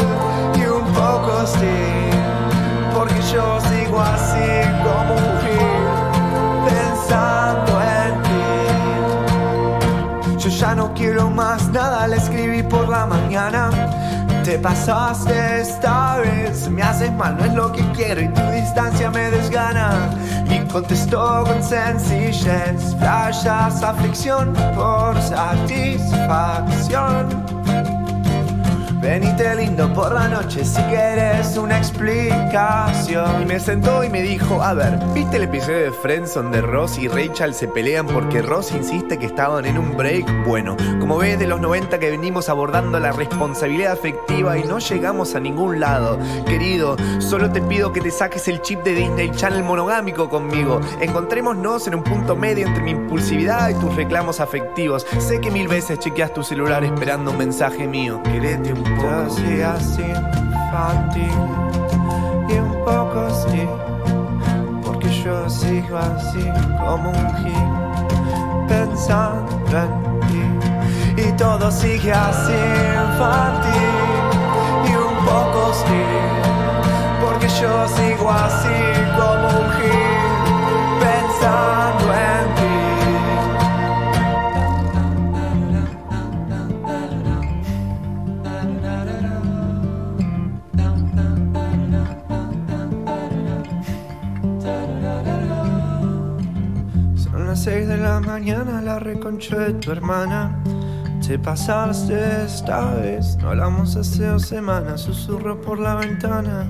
[0.56, 2.12] y un poco hostil,
[2.94, 4.50] porque yo sigo así
[4.84, 5.84] como un gil,
[6.70, 8.14] pensando en
[10.38, 10.44] ti.
[10.44, 13.70] Yo ya no quiero más nada, le escribí por la mañana.
[14.44, 19.12] Te pasaste esta vez, me haces mal, no es lo que quiero y tu distancia
[19.12, 20.10] me desgana.
[20.50, 27.61] Y contestó con sencillez, flashas aflicción por satisfacción.
[29.02, 33.42] Venite lindo por la noche si quieres una explicación.
[33.42, 37.00] Y me sentó y me dijo, a ver, ¿viste el episodio de Friends donde Ross
[37.00, 40.46] y Rachel se pelean porque Ross insiste que estaban en un break?
[40.46, 45.34] Bueno, como ves de los 90 que venimos abordando la responsabilidad afectiva y no llegamos
[45.34, 46.20] a ningún lado.
[46.46, 50.80] Querido, solo te pido que te saques el chip de Disney Channel monogámico conmigo.
[51.02, 55.08] Encontrémonos en un punto medio entre mi impulsividad y tus reclamos afectivos.
[55.18, 58.22] Sé que mil veces chequeas tu celular esperando un mensaje mío.
[58.24, 59.10] Querete un poco.
[59.26, 61.40] Así, así, infantil
[62.50, 63.68] y un poco sí,
[64.84, 66.46] porque yo sigo así
[66.80, 67.70] como un gil,
[68.68, 71.24] pensando en ti.
[71.24, 72.54] Y todo sigue así,
[73.12, 73.92] infantil
[74.86, 76.04] y un poco sí,
[77.24, 78.78] porque yo sigo así
[79.18, 80.01] como un gil,
[98.32, 100.58] mañana la de tu hermana.
[101.26, 106.66] Te pasaste esta vez, no hablamos hace dos semanas, susurro por la ventana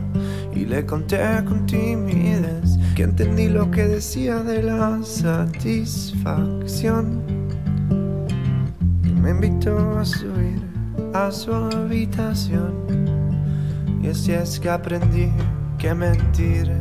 [0.56, 7.22] y le conté con timidez que entendí lo que decía de la satisfacción.
[9.04, 10.64] Y me invitó a subir
[11.14, 12.74] a su habitación
[14.02, 15.32] y así es que aprendí
[15.78, 16.72] que mentir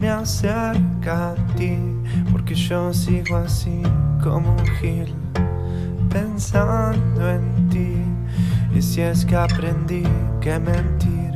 [0.00, 1.93] me acerca a ti,
[2.30, 3.82] porque yo sigo así
[4.22, 5.14] como un gil
[6.10, 7.96] pensando en ti.
[8.74, 10.04] Y si es que aprendí
[10.40, 11.34] que mentir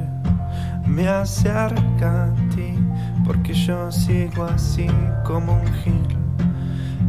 [0.87, 2.75] me acerca a ti,
[3.25, 4.87] porque yo sigo así
[5.25, 6.17] como un gil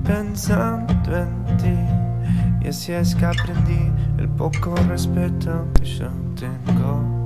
[0.03, 2.65] pensando en ti.
[2.65, 7.18] Y así es que aprendí el poco respeto que yo tengo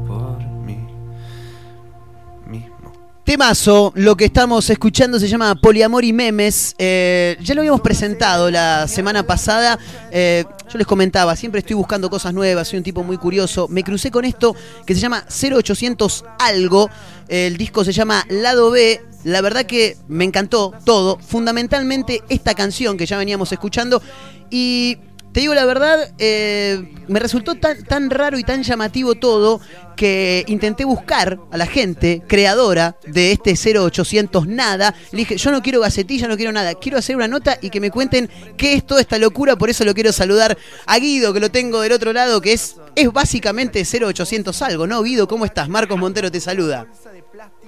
[3.24, 6.76] Temazo, lo que estamos escuchando se llama Poliamor y Memes.
[6.78, 9.80] Eh, ya lo habíamos presentado la semana pasada.
[10.12, 13.70] Eh, yo les comentaba, siempre estoy buscando cosas nuevas, soy un tipo muy curioso.
[13.70, 14.54] Me crucé con esto
[14.86, 16.90] que se llama 0800 algo.
[17.30, 19.02] El disco se llama Lado B.
[19.24, 21.18] La verdad que me encantó todo.
[21.18, 24.02] Fundamentalmente esta canción que ya veníamos escuchando.
[24.50, 24.98] Y
[25.34, 29.60] te digo la verdad, eh, me resultó tan, tan raro y tan llamativo todo
[29.96, 34.94] que intenté buscar a la gente creadora de este 0800 nada.
[35.12, 36.76] Le dije, yo no quiero gacetilla, no quiero nada.
[36.76, 39.56] Quiero hacer una nota y que me cuenten qué es toda esta locura.
[39.56, 42.80] Por eso lo quiero saludar a Guido, que lo tengo del otro lado, que es,
[42.96, 45.02] es básicamente 0800 algo, ¿no?
[45.02, 45.68] Guido, ¿cómo estás?
[45.68, 46.86] Marcos Montero te saluda.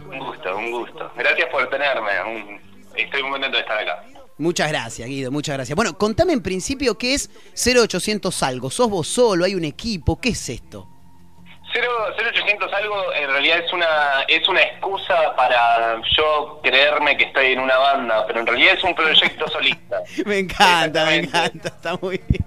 [0.08, 1.12] Un gusto, un gusto.
[1.18, 2.12] Gracias por tenerme.
[2.96, 4.15] Estoy muy contento de estar acá.
[4.38, 5.76] Muchas gracias, Guido, muchas gracias.
[5.76, 8.70] Bueno, contame en principio qué es 0800 algo.
[8.70, 9.46] ¿Sos vos solo?
[9.46, 10.20] ¿Hay un equipo?
[10.20, 10.90] ¿Qué es esto?
[11.74, 13.86] 0, 0800 algo en realidad es una
[14.30, 18.84] es una excusa para yo creerme que estoy en una banda, pero en realidad es
[18.84, 20.02] un proyecto solista.
[20.26, 22.46] Me encanta, me encanta, está muy bien.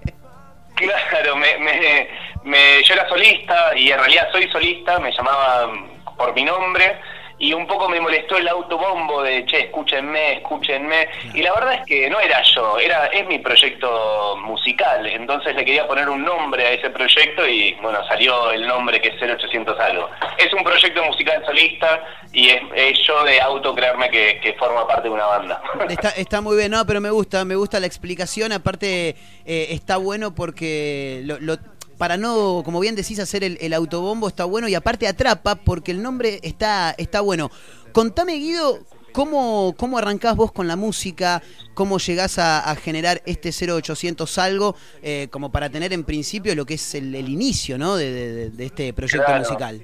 [0.75, 2.07] Claro, me, me,
[2.45, 5.69] me- yo era solista y en realidad soy solista, me llamaba
[6.17, 6.97] por mi nombre
[7.39, 11.07] y un poco me molestó el autobombo de, che, escúchenme, escúchenme.
[11.33, 15.63] Y la verdad es que no era yo, era es mi proyecto musical, entonces le
[15.65, 19.79] quería poner un nombre a ese proyecto y bueno, salió el nombre que es 0800
[19.79, 20.09] algo.
[20.37, 24.87] Es un proyecto musical solista y es, es yo de auto creerme que, que forma
[24.87, 25.61] parte de una banda.
[25.89, 28.51] Está, está muy bien, no, pero me gusta, me gusta la explicación.
[28.51, 31.57] Aparte, eh, está bueno porque lo- lo-
[31.99, 35.91] para no, como bien decís, hacer el, el autobombo está bueno y aparte atrapa porque
[35.91, 37.51] el nombre está, está bueno.
[37.91, 38.79] Contame, Guido,
[39.11, 41.43] ¿cómo, cómo arrancás vos con la música?
[41.73, 44.75] ¿Cómo llegás a, a generar este 0800 algo?
[45.03, 47.95] eh, como para tener en principio lo que es el, el inicio ¿no?
[47.95, 49.43] de, de- de este proyecto Claro.
[49.43, 49.81] musical.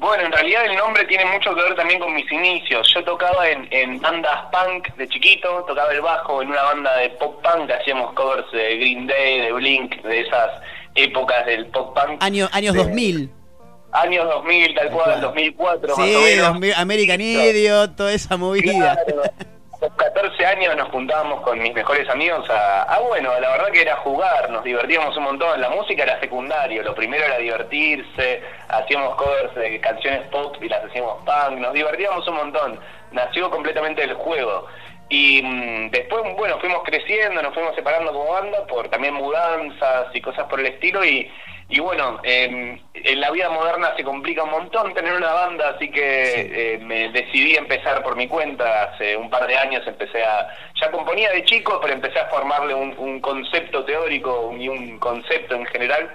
[0.00, 2.90] Bueno, en realidad el nombre tiene mucho que ver también con mis inicios.
[2.94, 7.10] Yo tocaba en, en bandas punk de chiquito, tocaba el bajo en una banda de
[7.10, 10.50] pop punk, hacíamos covers de Green Day, de Blink, de esas
[10.94, 12.22] épocas del pop punk.
[12.22, 13.30] Año, años De- 2000.
[13.92, 16.46] Años 2000, tal cual, 2004 más o Sí, menos.
[16.48, 18.96] 2000, American Idiot, toda esa movida.
[19.04, 19.22] Claro.
[20.20, 23.70] A los 14 años nos juntábamos con mis mejores amigos a, a, bueno, la verdad
[23.72, 25.58] que era jugar, nos divertíamos un montón.
[25.58, 30.84] La música era secundario, lo primero era divertirse, hacíamos covers de canciones pop y las
[30.84, 32.80] hacíamos punk, nos divertíamos un montón.
[33.12, 34.66] Nació completamente el juego.
[35.08, 40.20] Y mm, después, bueno, fuimos creciendo, nos fuimos separando como banda por también mudanzas y
[40.20, 41.32] cosas por el estilo y,
[41.70, 45.88] y bueno, eh, en la vida moderna se complica un montón tener una banda, así
[45.88, 48.82] que eh, me decidí empezar por mi cuenta.
[48.82, 50.48] Hace un par de años empecé a...
[50.80, 55.54] Ya componía de chico, pero empecé a formarle un, un concepto teórico y un concepto
[55.54, 56.10] en general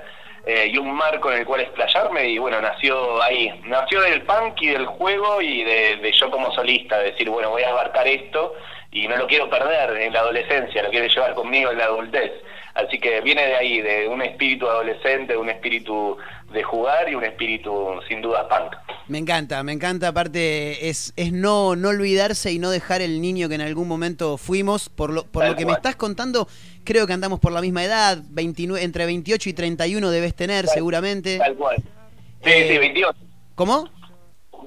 [0.45, 3.49] eh, y un marco en el cual explayarme y bueno, nació ahí.
[3.63, 7.63] Nació del punk y del juego y de, de yo como solista, decir, bueno, voy
[7.63, 8.53] a abarcar esto
[8.95, 12.31] y no lo quiero perder en la adolescencia, lo quiero llevar conmigo en la adultez.
[12.75, 16.17] Así que viene de ahí, de un espíritu adolescente, un espíritu
[16.51, 18.73] de jugar y un espíritu sin duda punk.
[19.07, 20.07] Me encanta, me encanta.
[20.07, 24.37] Aparte, es, es no, no olvidarse y no dejar el niño que en algún momento
[24.37, 24.87] fuimos.
[24.87, 26.47] Por lo, por Tal lo que me estás contando,
[26.85, 28.17] creo que andamos por la misma edad.
[28.29, 31.37] 29, entre 28 y 31 debes tener, seguramente.
[31.37, 31.77] Tal cual.
[31.77, 33.17] Sí, Eh, sí, 28.
[33.55, 33.89] ¿Cómo?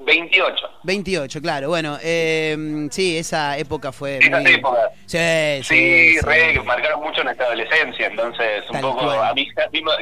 [0.05, 0.55] 28.
[0.83, 1.69] 28, claro.
[1.69, 4.19] Bueno, eh, sí, esa época fue.
[4.29, 4.89] Muy- épocas.
[5.05, 6.19] Sí, sí.
[6.21, 9.23] Re, marcaron mucho nuestra adolescencia, entonces un Tal poco, cual.
[9.29, 9.47] a mí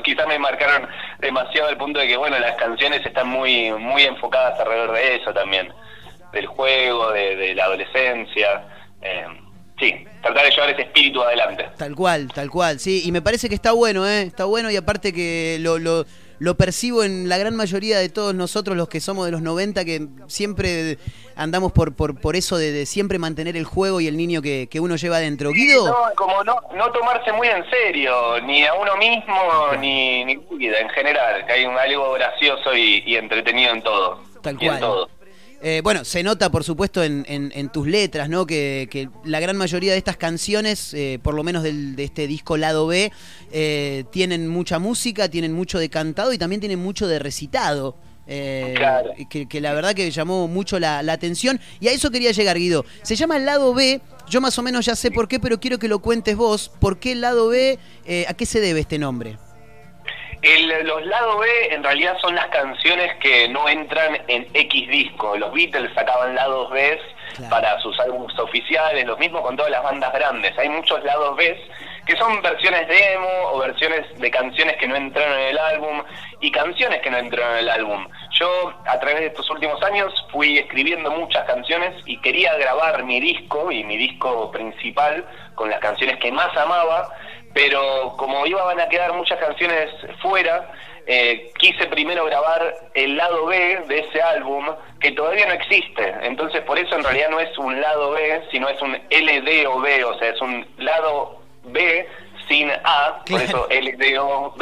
[0.04, 0.88] quizás me marcaron
[1.20, 5.34] demasiado al punto de que, bueno, las canciones están muy muy enfocadas alrededor de eso
[5.34, 5.70] también,
[6.34, 8.64] del juego, de, de la adolescencia.
[9.02, 9.26] eh,
[9.80, 11.66] sí, tratar de llevar ese espíritu adelante.
[11.78, 13.04] Tal cual, tal cual, sí.
[13.06, 14.24] Y me parece que está bueno, ¿eh?
[14.24, 16.06] Está bueno y aparte que lo, lo,
[16.40, 19.86] lo percibo en la gran mayoría de todos nosotros los que somos de los 90,
[19.86, 20.98] que siempre
[21.36, 24.68] andamos por, por, por eso de, de siempre mantener el juego y el niño que,
[24.70, 25.52] que uno lleva adentro.
[25.52, 29.36] Guido, No, como no, no tomarse muy en serio, ni a uno mismo,
[29.80, 34.22] ni, ni vida en general, que hay un, algo gracioso y, y entretenido en todo.
[34.42, 34.80] Tal y en cual.
[34.80, 35.17] todo.
[35.62, 38.46] Eh, bueno, se nota por supuesto en, en- en tus letras, ¿no?
[38.46, 42.28] Que, que la gran mayoría de estas canciones, eh, por lo menos del- de este
[42.28, 43.12] disco lado B,
[43.52, 47.98] eh, tienen mucha música, tienen mucho de cantado y también tienen mucho de recitado.
[48.30, 49.12] eh, Claro.
[49.30, 51.60] que, que la verdad que llamó mucho la, la atención.
[51.80, 52.86] Y a eso quería llegar, Guido.
[53.02, 54.02] Se llama lado B.
[54.30, 56.70] Yo más o menos ya sé por qué, pero quiero que lo cuentes vos.
[56.82, 57.80] ¿Por qué el lado B?
[58.06, 59.38] Eh, ¿A qué se debe este nombre?
[60.42, 65.36] El- los lado B en realidad son las canciones que no entran en X disco.
[65.38, 67.00] Los Beatles sacaban lados B
[67.50, 70.58] para sus álbumes oficiales, los mismos con todas las bandas grandes.
[70.58, 71.60] Hay muchos lados B
[72.06, 76.04] que son versiones demo o versiones de canciones que no entraron en el álbum
[76.40, 78.08] y canciones que no entraron en el álbum.
[78.32, 83.20] Yo a través de estos últimos años fui escribiendo muchas canciones y quería grabar mi
[83.20, 85.26] disco y mi disco principal
[85.56, 87.10] con las canciones que más amaba,
[87.58, 89.90] pero como iban a quedar muchas canciones
[90.22, 90.72] fuera,
[91.08, 94.64] eh, quise primero grabar el lado B de ese álbum
[95.00, 96.14] que todavía no existe.
[96.22, 99.80] Entonces por eso en realidad no es un lado B, sino es un LD o
[99.80, 102.08] B, o sea, es un lado B
[102.48, 104.62] sin A, por eso LDOB,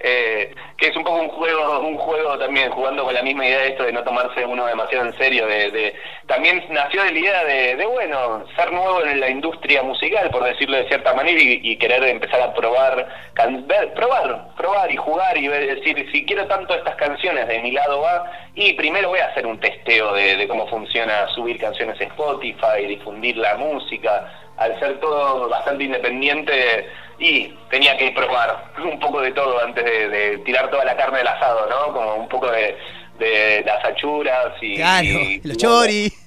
[0.00, 3.58] eh, que es un poco un juego, un juego también, jugando con la misma idea
[3.60, 5.94] de esto de no tomarse uno demasiado en serio, de, de-
[6.26, 10.42] también nació de la idea de, de, bueno, ser nuevo en la industria musical, por
[10.44, 14.96] decirlo de cierta manera, y, y querer empezar a probar, can- ver, probar, probar y
[14.96, 19.08] jugar y ver, decir, si quiero tanto estas canciones de mi lado A, y primero
[19.10, 23.56] voy a hacer un testeo de, de cómo funciona subir canciones a Spotify, difundir la
[23.56, 26.88] música, al ser todo bastante independiente
[27.18, 31.18] y tenía que probar un poco de todo antes de, de tirar toda la carne
[31.18, 31.92] del asado, ¿no?
[31.92, 32.76] Como un poco de,
[33.18, 34.76] de las achuras y...
[34.76, 36.12] Claro, y- los chori.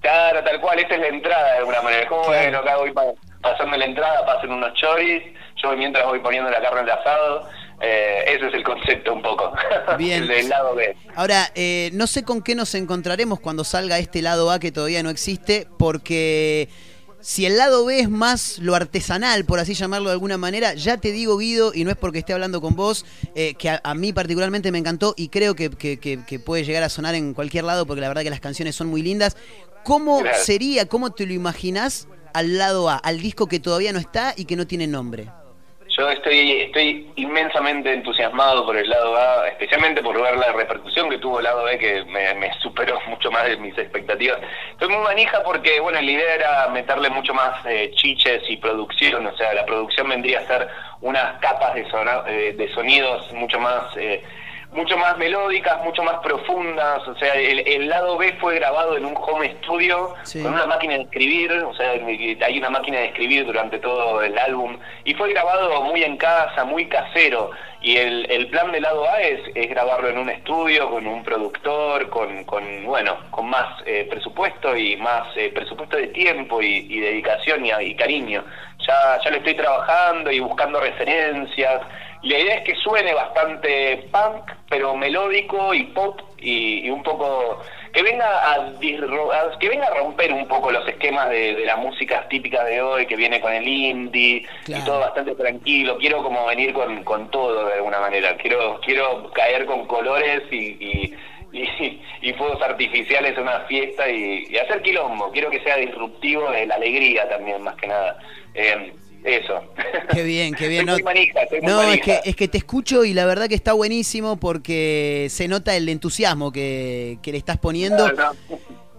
[0.00, 2.02] Claro, tal cual, esta es la entrada de alguna manera.
[2.02, 2.38] Es como, Claro.
[2.42, 3.12] bueno, acá voy pa-
[3.42, 5.22] pasando la entrada, pasen unos choris,
[5.60, 7.48] yo mientras voy poniendo la carne del asado,
[7.80, 9.52] eh, ese es el concepto un poco.
[9.98, 10.22] Bien.
[10.22, 10.94] el del lado B.
[11.16, 15.02] Ahora, eh, no sé con qué nos encontraremos cuando salga este lado A que todavía
[15.02, 16.68] no existe, porque
[17.28, 20.96] si el lado B es más lo artesanal, por así llamarlo de alguna manera, ya
[20.96, 23.04] te digo, Guido, y no es porque esté hablando con vos,
[23.34, 26.62] eh, que a, a mí particularmente me encantó y creo que, que- que- que puede
[26.64, 29.36] llegar a sonar en cualquier lado, porque la verdad que las canciones son muy lindas.
[29.82, 34.32] ¿Cómo sería, cómo te lo imaginás al lado A, al disco que todavía no está
[34.36, 35.28] y que no tiene nombre?
[35.96, 41.16] Yo estoy, estoy inmensamente entusiasmado por el lado A, especialmente por ver la repercusión que
[41.18, 44.38] tuvo el lado B, que me, me superó mucho más de mis expectativas.
[44.72, 49.26] Estoy muy manija porque, bueno, la idea era meterle mucho más eh, chiches y producción,
[49.26, 50.68] o sea, la producción vendría a ser
[51.00, 53.96] unas capas de, sona- eh, de sonidos mucho más...
[53.96, 54.22] eh,
[54.76, 59.04] mucho más melódicas, mucho más profundas, o sea, el, el lado B fue grabado en
[59.04, 60.42] un home studio Sí.
[60.42, 64.38] con una máquina de escribir, o sea, hay una máquina de escribir durante todo el
[64.38, 67.50] álbum y fue grabado muy en casa, muy casero
[67.80, 71.22] y el, el plan del lado A es, es grabarlo en un estudio con un
[71.22, 76.86] productor, con, con bueno, con más eh, presupuesto y más eh, presupuesto de tiempo y,
[76.88, 78.44] y dedicación y, y cariño.
[78.86, 81.80] Ya, ya lo estoy trabajando y buscando referencias.
[82.22, 87.60] La idea es que suene bastante punk, pero melódico y pop y, y un poco
[87.92, 92.28] que venga a, que venga a romper un poco los esquemas de, de las músicas
[92.28, 94.82] típicas de hoy, que viene con el indie Claro.
[94.82, 95.96] y todo bastante tranquilo.
[95.98, 98.36] Quiero como venir con, con todo de alguna manera.
[98.36, 101.14] Quiero quiero caer con colores y, y,
[101.52, 105.30] y- y fuegos artificiales en una fiesta y, y hacer quilombo.
[105.30, 108.18] Quiero que sea disruptivo de la alegría también, más que nada.
[108.54, 108.92] Eh,
[109.26, 109.62] eso.
[110.12, 110.86] Qué bien, qué bien.
[110.86, 115.26] No, manija, es que, es que te escucho y la verdad que está buenísimo porque
[115.30, 118.08] se nota el entusiasmo que, que le estás poniendo.
[118.08, 118.36] No, no.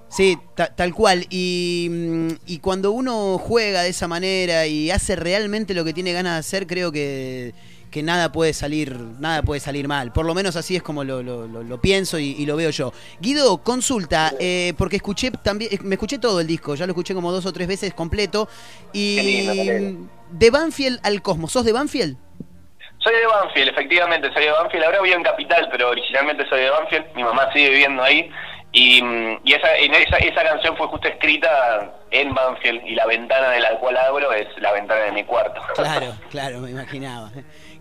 [0.10, 1.26] Sí, ta- tal cual.
[1.30, 6.14] Y, mm, y cuando uno juega de esa manera y hace realmente lo que tiene
[6.14, 7.54] ganas de hacer, creo que,
[7.92, 10.14] que nada puede salir, nada puede salir mal.
[10.14, 12.70] Por lo menos así es como lo, lo- lo- lo pienso y, y lo veo
[12.70, 12.94] yo.
[13.20, 17.32] Guido, consulta, eh, porque escuché también, me escuché todo el disco, ya lo escuché como
[17.32, 18.48] dos o tres veces completo.
[18.94, 22.18] Y lindo, de Banfield al Cosmos, ¿sos de Banfield?
[23.00, 24.84] Soy de Banfield, efectivamente, soy de Banfield.
[24.86, 27.06] Ahora vivo en Capital, pero originalmente soy de Banfield.
[27.16, 28.30] Mi mamá sigue viviendo ahí.
[28.78, 29.02] Y,
[29.44, 33.80] y esa, esa, esa canción fue justo escrita en Banfield y la ventana de la
[33.80, 35.60] cual abro es la ventana de mi cuarto.
[35.74, 37.32] Claro, claro, me imaginaba.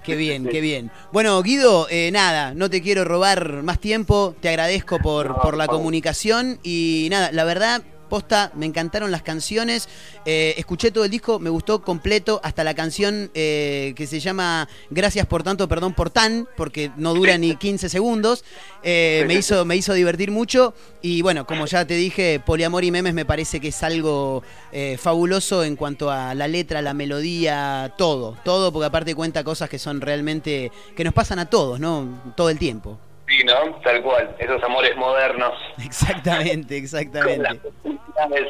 [0.02, 0.90] Qué bien, qué bien.
[1.12, 5.56] Bueno, Guido, eh, nada, no te quiero robar más tiempo, te agradezco por, No, por
[5.56, 9.88] la por comunicación y nada, la verdad, Posta, me encantaron las canciones.
[10.24, 14.68] Eh, escuché todo el disco, me gustó completo, hasta la canción eh, que se llama
[14.90, 18.44] Gracias por tanto, perdón por tan, porque no dura ni 15 segundos.
[18.82, 20.74] Eh, me, hizo, me hizo divertir mucho.
[21.02, 24.42] Y bueno, como ya te dije, Poliamor y Memes me parece que es algo
[24.72, 28.36] eh, fabuloso en cuanto a la letra, la melodía, todo.
[28.44, 30.70] Todo, porque aparte cuenta cosas que son realmente.
[30.94, 32.32] que nos pasan a todos, ¿no?
[32.36, 32.98] Todo el tiempo.
[33.28, 33.74] Sí, ¿no?
[33.82, 34.36] Tal cual.
[34.38, 35.52] Esos amores modernos.
[35.84, 37.60] Exactamente, exactamente.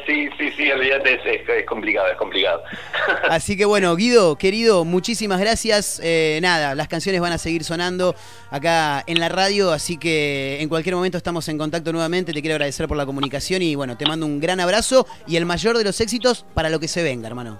[0.05, 2.63] Sí, sí, sí, olvídate, es, es- complicado, es complicado.
[3.29, 5.99] Así que bueno, Guido, querido, muchísimas gracias.
[6.03, 8.15] Eh, nada, las canciones van a seguir sonando
[8.49, 12.31] acá en la radio, así que en cualquier momento estamos en contacto nuevamente.
[12.31, 15.45] Te quiero agradecer por la comunicación y bueno, te mando un gran abrazo y el
[15.45, 17.59] mayor de los éxitos para lo que se venga, hermano.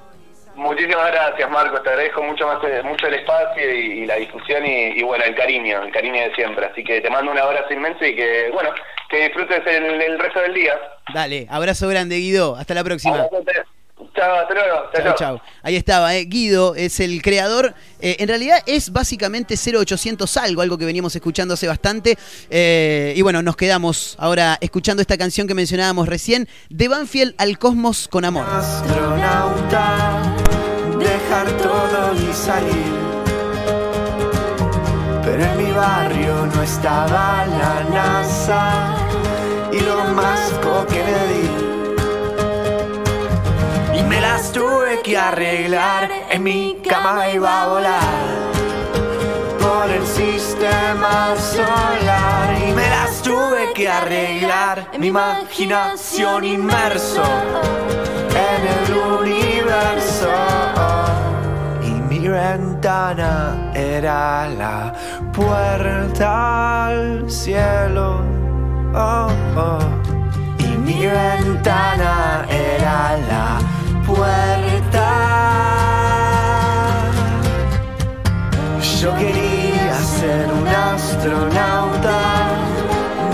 [0.57, 1.83] Muchísimas gracias, Marcos.
[1.83, 5.23] Te agradezco mucho más eh, mucho el espacio y, y la difusión y, y, bueno,
[5.23, 6.65] el cariño, el cariño de siempre.
[6.65, 8.71] Así que te mando un abrazo inmenso y que, bueno,
[9.09, 10.73] que disfrutes el, el resto del día.
[11.13, 12.55] Dale, abrazo grande, Guido.
[12.55, 13.27] Hasta la próxima.
[14.15, 14.75] Chao, hasta luego.
[14.93, 15.41] Chao, Chau, chau.
[15.63, 16.25] Ahí estaba, eh.
[16.25, 17.73] Guido es el creador.
[17.99, 22.17] Eh, en realidad es básicamente 0800 algo, algo que veníamos escuchando hace bastante.
[22.49, 27.57] Eh, y bueno, nos quedamos ahora escuchando esta canción que mencionábamos recién, de Banfield al
[27.57, 28.45] Cosmos con Amor.
[28.47, 30.35] astronauta,
[30.99, 32.97] dejar todo y salir.
[35.23, 38.95] Pero en mi barrio no estaba la NASA
[39.71, 40.53] y lo más
[40.89, 41.49] Kennedy.
[41.73, 41.76] Y
[44.07, 48.47] me las tuve que arreglar, en mi cama iba a volar
[49.59, 52.57] por el sistema solar.
[52.67, 57.23] Y me las tuve que arreglar, mi imaginación inmerso
[58.31, 60.31] en el universo.
[61.83, 64.93] Y mi ventana era la
[65.33, 68.21] puerta al cielo.
[68.93, 69.79] Oh, oh.
[70.59, 73.76] Y mi ventana era la
[74.07, 75.07] puerta.
[79.01, 82.19] Yo quería ser un astronauta,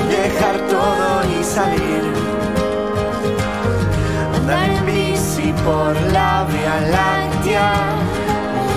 [0.10, 2.04] dejar todo y salir.
[4.36, 7.74] Andar en bici por la Vía Láctea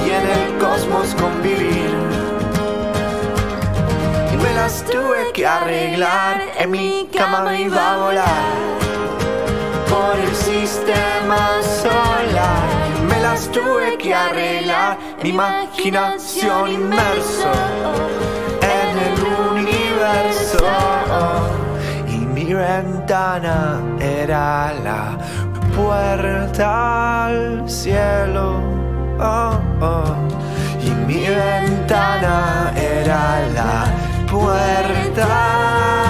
[0.07, 1.95] y en el cosmos convivir.
[4.33, 8.86] Y me las tuve que arreglar, en mi cama iba a volar
[9.89, 12.67] por el sistema solar.
[13.09, 17.53] Me las tuve que arreglar, mi imaginación inmerso
[18.63, 19.17] en el
[19.51, 20.59] universo.
[22.09, 25.19] Y mi ventana era la
[25.75, 28.61] puerta al cielo.
[29.19, 30.15] Oh, oh.
[30.83, 33.85] Y mi ventana era la
[34.31, 36.06] puerta.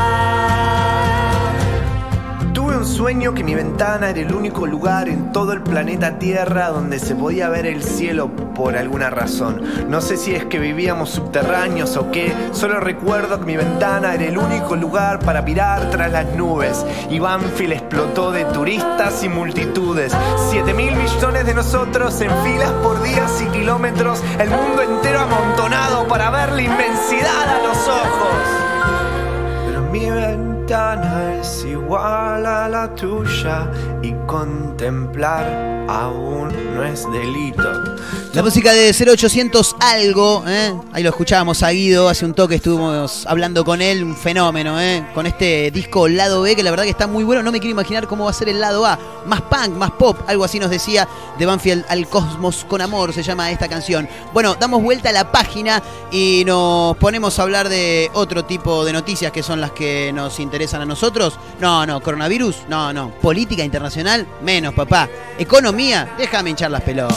[2.87, 7.17] Sueño que mi ventana era el único lugar en todo el planeta Tierra donde se
[7.17, 9.61] podía ver el cielo por alguna razón.
[9.91, 14.25] No sé si es que vivíamos subterráneos o qué, solo recuerdo que mi ventana era
[14.25, 16.87] el único lugar para mirar tras las nubes.
[17.11, 20.17] Y Banfield explotó de turistas y multitudes.
[20.51, 26.07] 7 mil millones de nosotros en filas por días y kilómetros, el mundo entero amontonado
[26.07, 29.67] para ver la inmensidad a los ojos.
[29.67, 33.71] Pero mi ventana es igual a la tuya
[34.03, 37.97] y contemplar aún no es delito.
[38.33, 40.75] La música de 0800 algo, ¿eh?
[40.93, 45.07] ahí lo escuchábamos a hace un toque estuvimos hablando con él, un fenómeno, ¿eh?
[45.15, 47.71] con este disco lado B, que la verdad que está muy bueno, no me quiero
[47.71, 50.69] imaginar cómo va a ser el lado A, más punk, más pop, algo así nos
[50.69, 51.09] decía
[51.39, 54.07] de Banfield al Cosmos con Amor, se llama esta canción.
[54.35, 58.93] Bueno, damos vuelta a la página y nos ponemos a hablar de otro tipo de
[58.93, 61.39] noticias que son las que nos interesan a nosotros.
[61.59, 65.09] No, no, coronavirus, no, no, política internacional, menos papá,
[65.39, 67.17] economía, déjame hinchar las pelotas.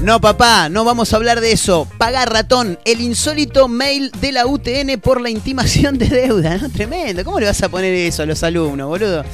[0.00, 1.86] No, papá, no vamos a hablar de eso.
[1.98, 6.56] Paga ratón, el insólito mail de la UTN por la intimación de deuda.
[6.56, 6.70] ¿no?
[6.70, 7.24] Tremendo.
[7.24, 9.24] ¿Cómo le vas a poner eso a los alumnos, boludo?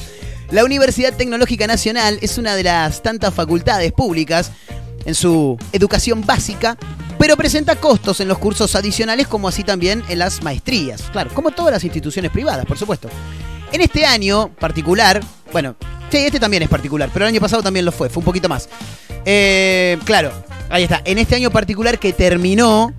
[0.51, 4.51] La Universidad Tecnológica Nacional es una de las tantas facultades públicas
[5.05, 6.77] en su educación básica,
[7.19, 11.03] pero presenta costos en los cursos adicionales como así también en las maestrías.
[11.13, 13.09] Claro, como todas las instituciones privadas, por supuesto.
[13.73, 15.77] En este año particular, bueno,
[16.11, 18.49] sí, este también es particular, pero el año pasado también lo fue, fue un poquito
[18.49, 18.69] más.
[19.25, 20.33] Eh, claro,
[20.69, 21.03] ahí está.
[21.05, 22.93] En este año particular que terminó,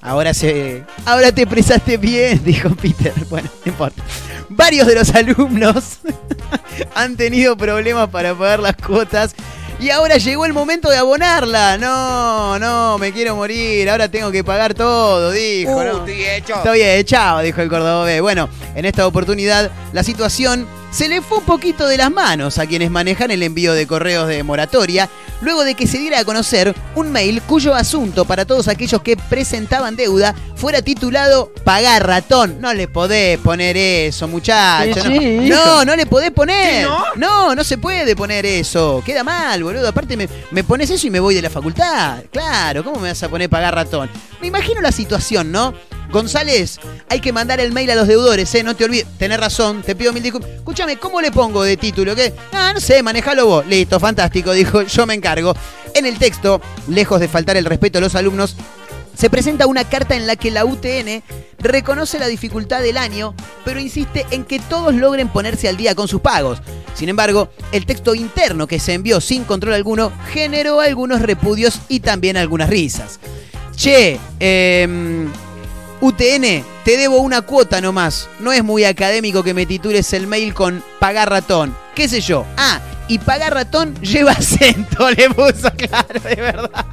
[0.00, 3.12] ahora se, ahora te expresaste bien, dijo Peter.
[3.30, 4.02] Bueno, no importa.
[4.48, 5.98] Varios de los alumnos
[6.94, 9.34] han tenido problemas para pagar las cuotas
[9.78, 11.76] Y ahora llegó el momento de abonarla.
[11.76, 13.90] No, no, me quiero morir.
[13.90, 15.72] Ahora tengo que pagar todo, dijo.
[15.72, 15.98] Uh, ¿no?
[15.98, 16.54] estoy hecho.
[16.54, 18.22] Estoy echado, dijo el cordobés.
[18.22, 20.66] Bueno, en esta oportunidad la situación
[20.96, 24.28] se le fue un poquito de las manos a quienes manejan el envío de correos
[24.28, 25.10] de moratoria,
[25.42, 29.14] luego de que se diera a conocer un mail cuyo asunto para todos aquellos que
[29.14, 32.62] presentaban deuda fuera titulado Pagar ratón.
[32.62, 35.02] No le podés poner eso, muchacho.
[35.02, 36.86] Sí, no, sí, no, no le podés poner.
[36.86, 37.04] ¿Qué, no?
[37.16, 39.02] No, no se puede poner eso.
[39.04, 39.88] Queda mal, boludo.
[39.88, 42.22] Aparte me, me pones eso y me voy de la facultad.
[42.32, 44.08] Claro, ¿cómo me vas a poner pagar ratón?
[44.40, 45.74] Me imagino la situación, ¿no?
[46.10, 46.78] González,
[47.08, 48.62] hay que mandar el mail a los deudores, ¿eh?
[48.62, 49.06] No te olvides.
[49.18, 50.50] Tenés razón, te pido mil disculpas.
[50.50, 52.14] Escúchame, ¿cómo le pongo de título?
[52.14, 52.32] ¿Qué?
[52.52, 53.66] Ah, no sé, manejalo vos.
[53.66, 55.54] Listo, fantástico, dijo, yo me encargo.
[55.94, 58.56] En el texto, lejos de faltar el respeto a los alumnos,
[59.16, 61.22] se presenta una carta en la que la UTN
[61.58, 63.34] reconoce la dificultad del año,
[63.64, 66.60] pero insiste en que todos logren ponerse al día con sus pagos.
[66.94, 72.00] Sin embargo, el texto interno que se envió sin control alguno generó algunos repudios y
[72.00, 73.18] también algunas risas.
[73.74, 75.28] Che, eh,
[76.00, 78.28] UTN, te debo una cuota nomás.
[78.40, 81.76] No es muy académico que me titules el mail con pagar ratón.
[81.94, 82.44] ¿Qué sé yo?
[82.56, 86.86] Ah, y pagar ratón lleva acento, le puso claro, de verdad.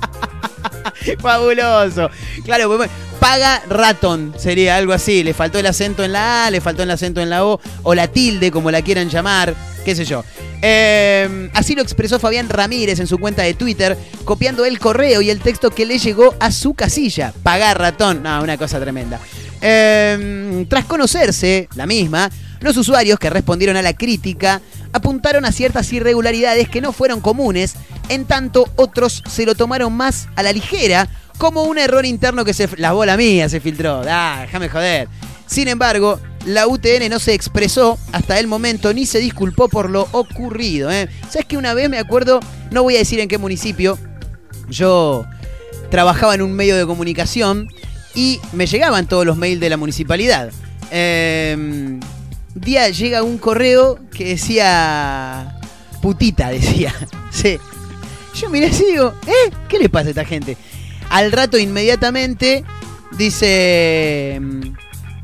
[1.19, 2.09] Fabuloso.
[2.43, 5.23] Claro, pues, paga ratón sería algo así.
[5.23, 7.95] Le faltó el acento en la A, le faltó el acento en la O, o
[7.95, 9.53] la tilde, como la quieran llamar,
[9.86, 10.23] qué sé yo.
[10.61, 15.29] Eh, así lo expresó Fabián Ramírez en su cuenta de Twitter, copiando el correo y
[15.29, 17.34] el texto que le llegó a su casilla.
[17.43, 18.23] Pagar ratón.
[18.23, 19.19] No, una cosa tremenda.
[19.61, 22.29] Eh, tras conocerse, la misma,
[22.64, 24.61] los usuarios que respondieron a la crítica
[24.93, 27.76] apuntaron a ciertas irregularidades que no fueron comunes,
[28.09, 32.53] en tanto otros se lo tomaron más a la ligera, como un error interno que
[32.53, 32.70] se...
[32.78, 34.01] La bola mía se filtró.
[34.07, 35.09] Ah, déjame joder.
[35.45, 40.07] Sin embargo, la UTN no se expresó hasta el momento ni se disculpó por lo
[40.11, 40.89] ocurrido.
[40.89, 41.09] ¿eh?
[41.30, 42.39] ¿Sabes que una vez me acuerdo,
[42.72, 43.97] no voy a decir en qué municipio,
[44.70, 45.26] yo
[45.89, 47.68] trabajaba en un medio de comunicación
[48.16, 50.51] y me llegaban todos los mails de la municipalidad.
[50.91, 51.99] Eh,
[52.56, 55.60] día llega un correo que decía
[56.01, 56.93] putita, decía.
[57.32, 57.58] Sí.
[58.36, 59.51] Yo miré así ¿eh?
[59.68, 60.56] ¿Qué le pasa a esta gente?
[61.10, 62.64] Al rato inmediatamente
[63.18, 64.62] dice mm,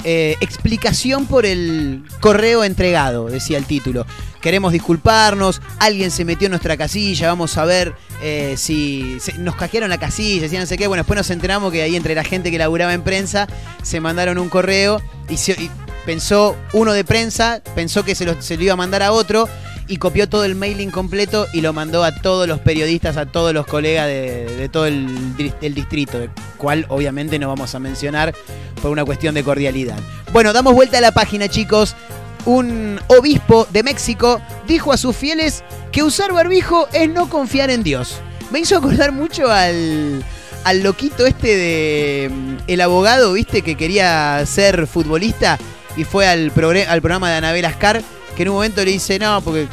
[0.03, 4.05] eh, explicación por el correo entregado, decía el título.
[4.41, 9.89] Queremos disculparnos, alguien se metió en nuestra casilla, vamos a ver eh, si nos cajearon
[9.89, 10.87] la casilla, decía no sé qué.
[10.87, 13.47] Bueno, después nos enteramos que ahí entre la gente que laburaba en prensa
[13.83, 15.69] se mandaron un correo y, se- y
[16.09, 19.47] pensó uno de prensa, pensó que se lo, se lo iba a mandar a otro
[19.87, 23.53] y copió todo el mailing completo y lo mandó a todos los periodistas, a todos
[23.53, 28.33] los colegas de, de todo el, distrito, el cual obviamente no vamos a mencionar
[28.81, 29.99] por una cuestión de cordialidad.
[30.33, 31.95] Bueno, damos vuelta a la página, chicos.
[32.43, 37.83] Un obispo de México dijo a sus fieles que usar barbijo es no confiar en
[37.83, 38.15] Dios.
[38.49, 40.23] Me hizo acordar mucho al,
[40.63, 45.59] al loquito este de mm, el abogado, viste, que quería ser futbolista
[45.95, 46.51] y fue al,
[46.87, 48.01] al programa de Anabel Ascar,
[48.35, 49.67] que en un momento le dice, no, porque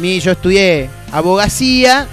[0.00, 2.06] yo estudié abogacía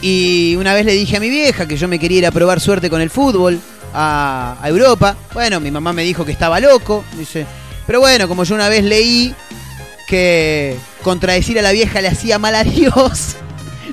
[0.00, 2.60] y una vez le dije a mi vieja que yo me quería ir a probar
[2.60, 3.60] suerte con el fútbol
[3.94, 5.16] a, a Europa.
[5.32, 7.46] Bueno, mi mamá me dijo que estaba loco, dice,
[7.86, 9.34] pero bueno, como yo una vez leí
[10.08, 13.36] que contradecir a la vieja le hacía mal a Dios.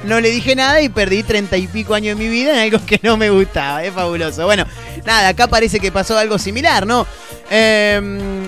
[0.10, 2.84] No le dije nada y perdí treinta y pico años de mi vida en algo
[2.84, 3.84] que no me gustaba.
[3.84, 4.44] Es fabuloso.
[4.44, 4.66] Bueno,
[5.06, 7.06] nada, acá parece que pasó algo similar, ¿no?
[7.52, 8.02] Eh,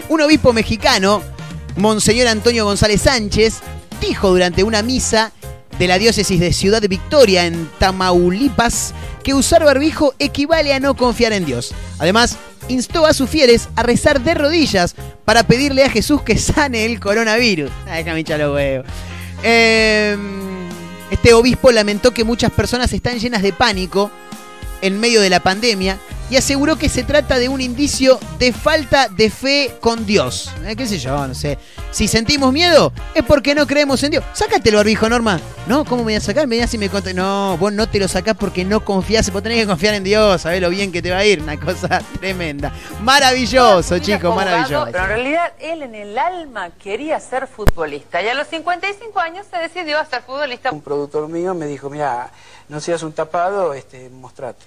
[0.09, 1.21] un obispo mexicano,
[1.75, 3.59] Monseñor Antonio González Sánchez,
[4.01, 5.31] dijo durante una misa
[5.77, 11.31] de la diócesis de Ciudad Victoria en Tamaulipas que usar barbijo equivale a no confiar
[11.31, 11.75] en Dios.
[11.99, 12.37] Además,
[12.69, 14.95] instó a sus fieles a rezar de rodillas
[15.25, 17.69] para pedirle a Jesús que sane el coronavirus.
[17.87, 18.59] Ah, déjame hinchar los.
[19.43, 20.17] Eh,
[21.11, 24.09] este obispo lamentó que muchas personas están llenas de pánico
[24.81, 25.99] en medio de la pandemia
[26.31, 30.49] y aseguró que se trata de un indicio de falta de fe con Dios.
[30.65, 31.27] Eh, ¿Qué sé yo?
[31.27, 31.59] No sé.
[31.91, 34.23] Si sentimos miedo, es porque no creemos en Dios.
[34.33, 35.39] Sácate el barbijo, Norma.
[35.67, 36.47] No, ¿cómo me voy a sacar?
[36.47, 39.29] Me si me cont- No, vos no te lo sacás porque no confías.
[39.31, 40.41] Vos tenés que confiar en Dios.
[40.41, 41.41] Sabés lo bien que te va a ir.
[41.41, 42.71] Una cosa tremenda.
[43.01, 44.85] Maravilloso, chicos, maravilloso.
[44.91, 49.45] Pero en realidad él en el alma quería ser futbolista y a los 55 años
[49.51, 50.71] se decidió a ser futbolista.
[50.71, 52.31] Un productor mío me dijo, mira,
[52.71, 54.65] no seas un tapado, este, mostrate.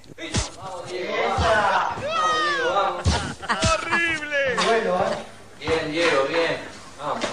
[5.59, 6.59] Bien, Diego, bien.
[6.99, 7.25] Vamos.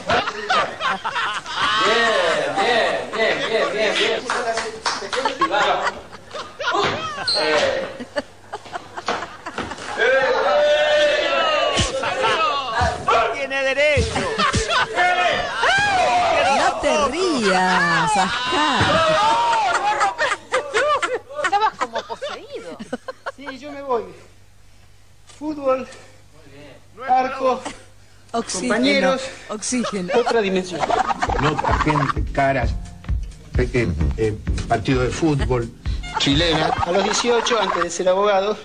[1.86, 4.22] Bien, bien, bien, bien, bien, bien.
[5.50, 5.92] Vamos.
[7.38, 7.88] Eh.
[13.34, 14.22] Tiene derecho.
[16.56, 19.51] No te rías, Pascal.
[21.92, 22.78] Como poseído.
[23.36, 24.04] Sí, yo me voy.
[25.38, 25.86] Fútbol,
[27.08, 27.62] arco,
[28.32, 30.14] compañeros, oxígeno.
[30.18, 30.80] otra dimensión.
[31.42, 32.72] Nota, gente, caras,
[33.58, 33.88] eh, eh,
[34.18, 34.38] eh,
[34.68, 35.70] partido de fútbol,
[36.20, 36.68] chilena.
[36.68, 38.58] A los 18, antes de ser abogado,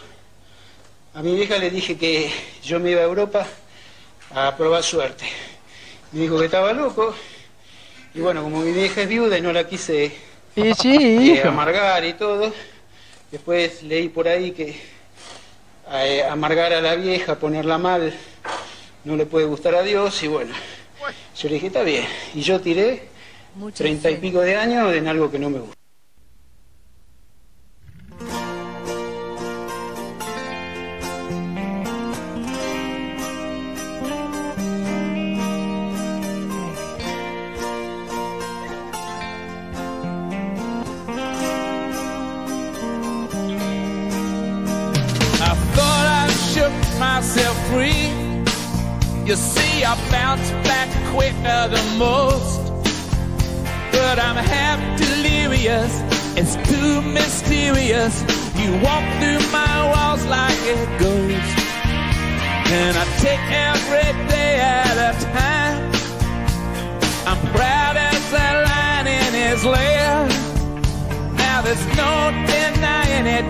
[1.14, 2.30] a mi vieja le dije que
[2.62, 3.44] yo me iba a Europa
[4.34, 5.24] a probar suerte.
[6.12, 7.14] Me dijo que estaba loco.
[8.14, 10.14] Y bueno, como mi vieja es viuda y no la quise
[10.56, 11.48] Sí, sí, eh, hijo.
[11.48, 12.50] amargar y todo,
[13.36, 14.76] después leí por ahí que
[15.92, 18.14] eh, amargar a la vieja, ponerla mal,
[19.04, 20.54] no le puede gustar a Dios y bueno,
[21.36, 22.06] yo le dije, está bien.
[22.34, 23.08] Y yo tiré
[23.74, 25.76] treinta y pico de años en algo que no me gusta.
[49.26, 52.62] You see, I bounce back quicker than most.
[53.90, 55.92] But I'm half delirious,
[56.38, 58.22] it's too mysterious.
[58.54, 61.58] You walk through my walls like a ghost.
[62.70, 65.90] And I take every day at a time.
[67.26, 70.28] I'm proud as a lion in his lair.
[71.34, 73.46] Now there's no denying it,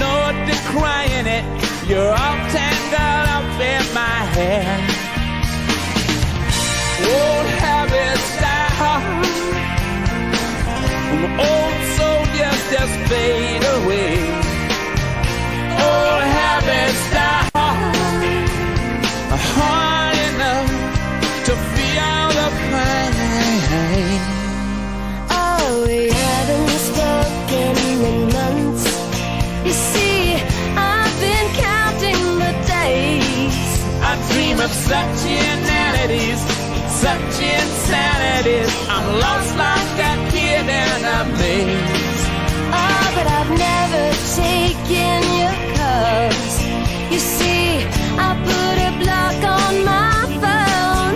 [0.00, 1.44] no decrying it.
[1.86, 5.01] You're all tangled up in my hair.
[7.04, 8.60] Old habits die.
[11.48, 14.14] Old soldiers just fade away.
[15.88, 17.96] Old habits die hard.
[19.54, 20.72] Hard enough
[21.46, 24.20] to feel the pain.
[25.30, 27.72] Oh, we haven't spoken
[28.08, 28.84] in months.
[29.66, 30.20] You see,
[30.76, 33.58] I've been counting the days.
[34.02, 36.40] I dream of such inanities,
[37.02, 38.70] such insanities.
[38.88, 42.22] I'm lost like that kid in a maze.
[42.70, 44.04] Oh, but I've never
[44.38, 46.54] taken your calls.
[47.10, 47.82] You see,
[48.26, 51.14] I put a block on my phone.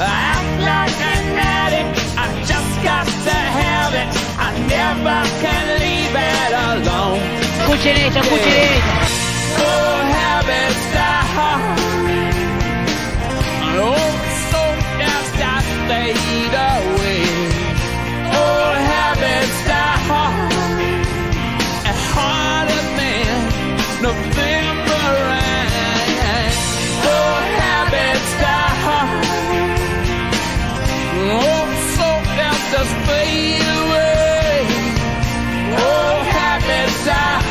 [0.00, 1.24] I act like an
[1.60, 1.94] addict.
[2.16, 4.08] I just got to have it.
[4.40, 7.20] I never can leave it alone.
[7.60, 8.92] Escuchen esto, escuchen esto.
[9.68, 11.83] Oh, habits die hard.
[15.88, 17.24] Fade away.
[18.40, 20.52] Old habits die hard.
[21.88, 23.36] And oh, harder than
[24.08, 26.56] November rain.
[27.12, 29.26] Old habits die hard.
[31.36, 34.56] Old oh, soldiers just fade away.
[35.72, 37.43] Oh, Old habits die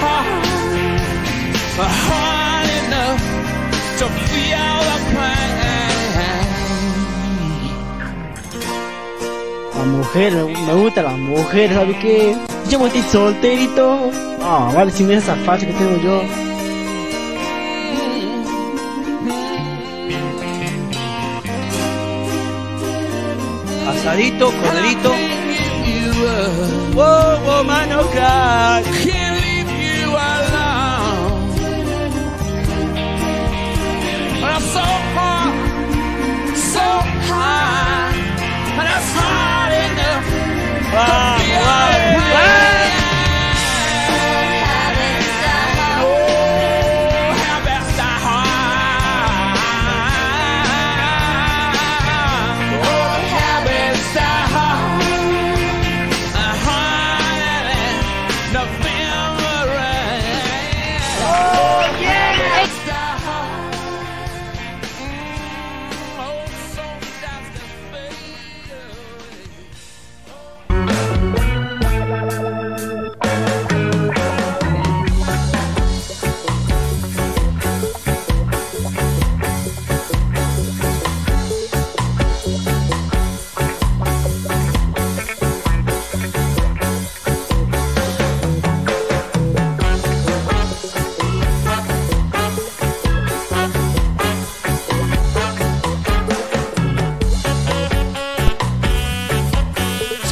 [9.84, 12.38] La mujer, me gusta la mujer, ¿sabes qué?
[12.70, 14.12] Yo me estoy solterito.
[14.42, 16.22] Ah, vale, si mira esa facha que tengo yo.
[23.90, 25.12] Asadito, corderito.
[26.96, 28.86] Wow, wow, mano, crack.
[28.86, 30.16] Can't leave you
[34.46, 36.86] I'm so hard, so
[37.28, 38.14] high,
[38.80, 39.53] and hard enough
[40.94, 41.00] 哇
[41.58, 41.90] 哇
[42.34, 42.93] 来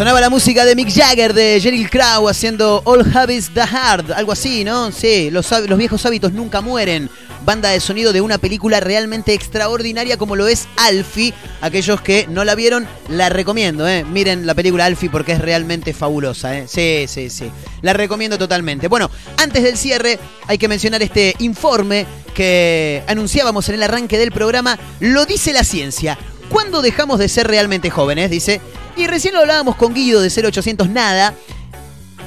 [0.02, 4.32] Sonaba la música de Mick Jagger, de Sheryl Crow, haciendo All Habits Die Hard, algo
[4.32, 4.92] así, ¿no?
[4.92, 7.08] Sí, los, los viejos hábitos nunca mueren.
[7.46, 11.36] Banda de sonido de una película realmente extraordinaria como lo es Alfie.
[11.62, 14.04] Aquellos que no la vieron, la recomiendo, ¿eh?
[14.04, 16.66] Miren la película Alfie porque es realmente fabulosa, ¿eh?
[16.68, 17.52] Sí, sí, sí.
[17.84, 18.88] La recomiendo totalmente.
[18.88, 24.32] Bueno, antes del cierre, hay que mencionar este informe que anunciábamos en el arranque del
[24.32, 24.80] programa.
[25.00, 26.18] Lo dice la ciencia.
[26.50, 28.32] ¿Cuándo dejamos de ser realmente jóvenes?
[28.32, 28.62] Dice.
[29.02, 31.34] Y recién lo hablábamos con Guido de 0800 Nada.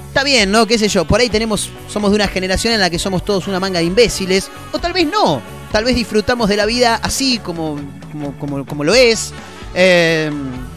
[0.09, 0.67] Está bien, ¿no?
[0.67, 1.05] ¿Qué sé yo?
[1.05, 3.85] Por ahí tenemos, somos de una generación en la que somos todos una manga de
[3.85, 4.51] imbéciles.
[4.73, 5.41] O tal vez no.
[5.71, 7.79] Tal vez disfrutamos de la vida así como,
[8.11, 9.33] como, como, como lo es.
[9.73, 10.33] Eh,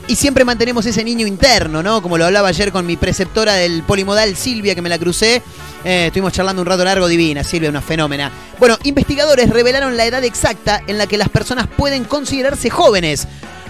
[0.07, 2.03] y siempre mantenemos ese niño interno, ¿no?
[2.03, 5.41] Como lo hablaba ayer con mi preceptora del polimodal, Silvia, que me la crucé.
[5.83, 8.31] Eh, estuvimos charlando un rato largo, divina, Silvia, una fenómena.
[8.59, 13.27] Bueno, investigadores revelaron la edad exacta en la que las personas pueden considerarse jóvenes.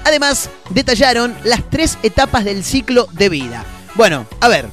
[0.08, 3.66] Además, detallaron las tres etapas del ciclo de vida.
[3.96, 4.70] Bueno, a ver,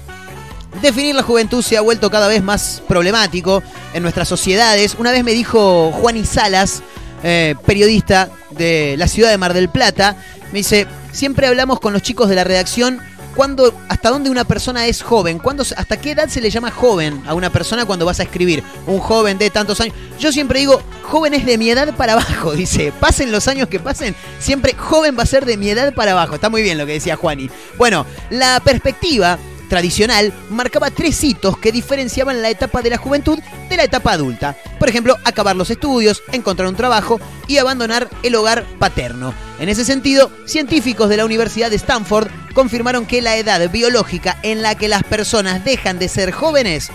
[0.83, 3.63] Definir la juventud se ha vuelto cada vez más problemático
[3.95, 4.97] en nuestras sociedades.
[4.99, 6.83] Una vez me dijo Juan Salas,
[7.23, 10.17] eh, periodista de la ciudad de Mar del Plata,
[10.53, 13.01] me dice, siempre hablamos con los chicos de la redacción
[13.35, 17.23] cuando, hasta dónde una persona es joven, cuándo, hasta qué edad se le llama joven
[17.27, 18.63] a una persona cuando vas a escribir.
[18.87, 19.95] Un joven de tantos años.
[20.19, 22.93] Yo siempre digo, joven es de mi edad para abajo, dice.
[23.01, 26.35] Pasen los años que pasen, siempre joven va a ser de mi edad para abajo.
[26.35, 27.51] Está muy bien lo que decía Juani.
[27.77, 29.39] Bueno, la perspectiva
[29.69, 33.39] tradicional marcaba tres hitos que diferenciaban la etapa de la juventud
[33.69, 34.57] de la etapa adulta.
[34.79, 39.35] Por ejemplo, acabar los estudios, encontrar un trabajo y abandonar el hogar paterno.
[39.59, 44.63] En ese sentido, científicos de la Universidad de Stanford confirmaron que la edad biológica en
[44.63, 46.91] la que las personas dejan de ser jóvenes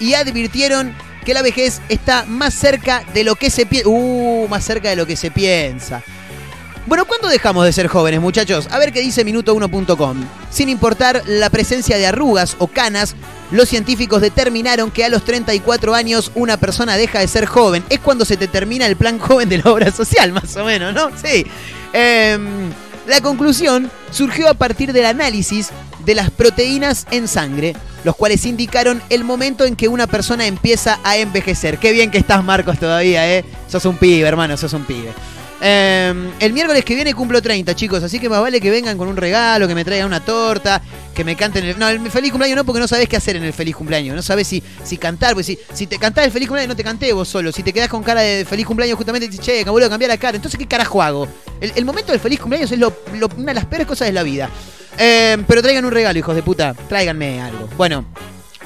[0.00, 0.94] y advirtieron
[1.24, 3.88] que la vejez está más cerca de lo que se piensa.
[3.88, 4.48] Uh,
[4.82, 6.02] de lo que se piensa.
[6.86, 8.68] Bueno, ¿cuándo dejamos de ser jóvenes, muchachos?
[8.70, 10.18] A ver qué dice minuto1.com.
[10.50, 13.16] Sin importar la presencia de arrugas o canas,
[13.50, 17.82] los científicos determinaron que a los 34 años una persona deja de ser joven.
[17.88, 20.92] Es cuando se te termina el plan joven de la obra social, más o menos,
[20.92, 21.10] ¿no?
[21.16, 21.46] Sí.
[21.94, 22.70] Em,
[23.06, 25.70] la conclusión surgió a partir del análisis
[26.04, 27.74] de las proteínas en sangre,
[28.04, 31.78] los cuales indicaron el momento en que una persona empieza a envejecer.
[31.78, 33.42] Qué bien que estás, Marcos, todavía, ¿eh?
[33.70, 35.14] Sos un pibe, hermano, sos un pibe.
[35.66, 39.08] Eh, el miércoles que viene cumplo 30, chicos, así que más vale que vengan con
[39.08, 40.82] un regalo, que me traigan una torta,
[41.14, 41.78] que me canten el.
[41.78, 44.14] No, el feliz cumpleaños no, porque no sabés qué hacer en el feliz cumpleaños.
[44.14, 46.84] No sabés si, si cantar, pues si, si te cantás el feliz cumpleaños, no te
[46.84, 47.50] canté vos solo.
[47.50, 50.36] Si te quedás con cara de feliz cumpleaños, justamente dices, che, a cambiar la cara.
[50.36, 51.26] Entonces, ¿qué carajo hago?
[51.62, 52.92] El, el momento del feliz cumpleaños es lo-
[53.38, 54.50] una de las peores cosas de la vida.
[54.98, 56.74] Eh, pero traigan un regalo, hijos de puta.
[56.90, 57.70] Tráiganme algo.
[57.78, 58.04] Bueno,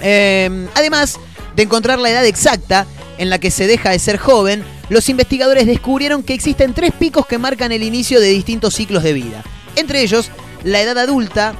[0.02, 1.16] eh, además
[1.54, 2.86] de encontrar la edad exacta
[3.18, 7.26] en la que se deja de ser joven, los investigadores descubrieron que existen tres picos
[7.26, 9.42] que marcan el inicio de distintos ciclos de vida.
[9.76, 10.30] Entre ellos,
[10.64, 11.54] la edad adulta,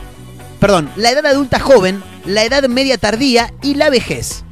[0.60, 4.44] perdón, la edad adulta joven, la edad media tardía y la vejez.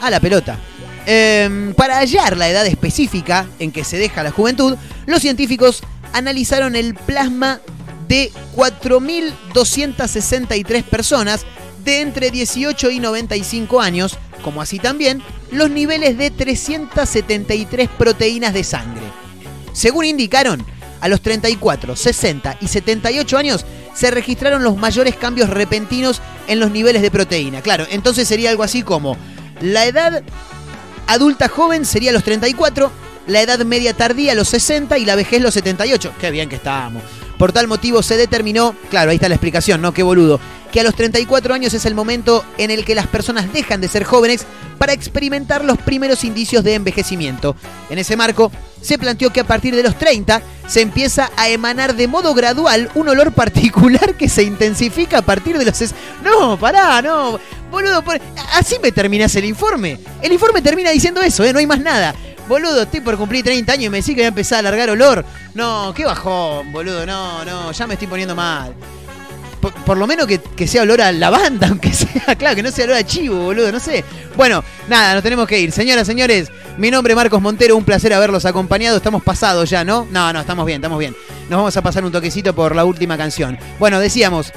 [0.00, 0.58] A la pelota.
[1.06, 6.76] Em, para hallar la edad específica en que se deja la juventud, los científicos analizaron
[6.76, 7.60] el plasma
[8.08, 11.44] de 4.263 personas
[11.84, 15.22] de entre 18 y 95 años, como así también
[15.54, 19.02] los niveles de 373 proteínas de sangre.
[19.72, 20.64] Según indicaron,
[21.00, 26.70] a los 34, 60 y 78 años se registraron los mayores cambios repentinos en los
[26.70, 27.60] niveles de proteína.
[27.60, 29.16] Claro, entonces sería algo así como
[29.60, 30.22] la edad
[31.06, 32.90] adulta joven sería los 34,
[33.26, 36.14] la edad media tardía los 60 y la vejez los 78.
[36.20, 37.02] Qué bien que estábamos.
[37.38, 39.92] Por tal motivo se determinó, claro, ahí está la explicación, ¿no?
[39.92, 40.40] Qué boludo,
[40.72, 43.88] que a los 34 años es el momento en el que las personas dejan de
[43.88, 44.46] ser jóvenes
[44.78, 47.56] para experimentar los primeros indicios de envejecimiento.
[47.90, 51.94] En ese marco, se planteó que a partir de los 30 se empieza a emanar
[51.94, 55.94] de modo gradual un olor particular que se intensifica a partir de los...
[56.22, 57.38] No, pará, no.
[57.70, 58.04] Boludo,
[58.52, 59.98] así me terminás el informe.
[60.22, 61.52] El informe termina diciendo eso, ¿eh?
[61.52, 62.14] No hay más nada.
[62.48, 64.90] Boludo, estoy por cumplir 30 años y me decís que voy a empezar a largar
[64.90, 65.24] olor.
[65.54, 67.06] No, qué bajón, boludo.
[67.06, 68.74] No, no, ya me estoy poniendo mal.
[69.86, 72.84] Por, lo menos que, que sea olor a lavanda, aunque sea, claro, que no sea
[72.84, 74.04] olor a chivo, boludo, no sé.
[74.36, 75.72] Bueno, nada, nos tenemos que ir.
[75.72, 78.98] Señoras, señores, mi nombre es Marcos Montero, un placer haberlos acompañado.
[78.98, 80.06] Estamos pasados ya, ¿no?
[80.10, 81.16] No, no, estamos bien, estamos bien.
[81.48, 83.58] Nos vamos a pasar un toquecito por la última canción.
[83.78, 84.52] Bueno, decíamos,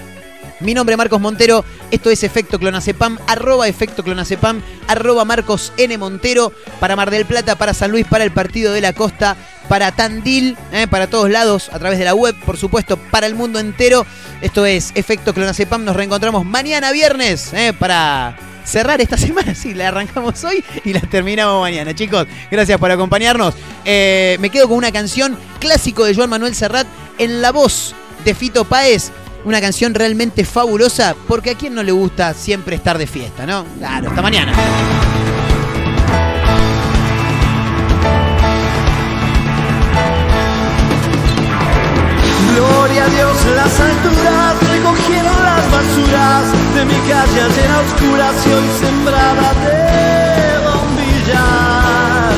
[0.59, 5.97] mi nombre es Marcos Montero, esto es Efecto Clonacepam, arroba Efecto Clonacepam, arroba Marcos N.
[5.97, 9.37] Montero, para Mar del Plata, para San Luis, para el Partido de la Costa,
[9.69, 13.35] para Tandil, eh, para todos lados, a través de la web, por supuesto, para el
[13.35, 14.05] mundo entero.
[14.41, 19.53] Esto es Efecto Clonacepam, nos reencontramos mañana viernes eh, para cerrar esta semana.
[19.53, 21.93] Sí, la arrancamos hoy y la terminamos mañana.
[21.93, 23.53] Chicos, gracias por acompañarnos.
[23.85, 26.87] Eh, me quedo con una canción clásico de Joan Manuel Serrat
[27.17, 27.93] en la voz
[28.25, 29.11] de Fito Páez
[29.47, 33.63] Una canción realmente fabulosa porque a quien no le gusta siempre estar de fiesta, ¿no?
[33.77, 34.51] Claro, hasta mañana.
[42.55, 46.43] Gloria a Dios, las alturas recogieron las basuras
[46.75, 52.35] de mi calle ayer a oscuras y hoy sembrada de bombillas.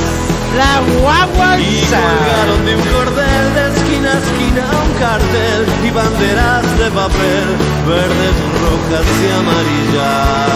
[0.55, 3.78] La guagua Y colgaron de un cordel de
[4.17, 7.47] esquina a esquina un cartel y banderas de papel,
[7.87, 10.49] verdes, rojas y amarillas.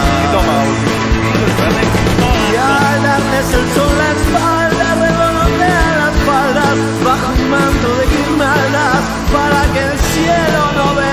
[2.51, 9.01] Y al darles el sol la espalda, revolotea las faldas bajo un manto de guirnaldas
[9.31, 11.12] para que el cielo no vea.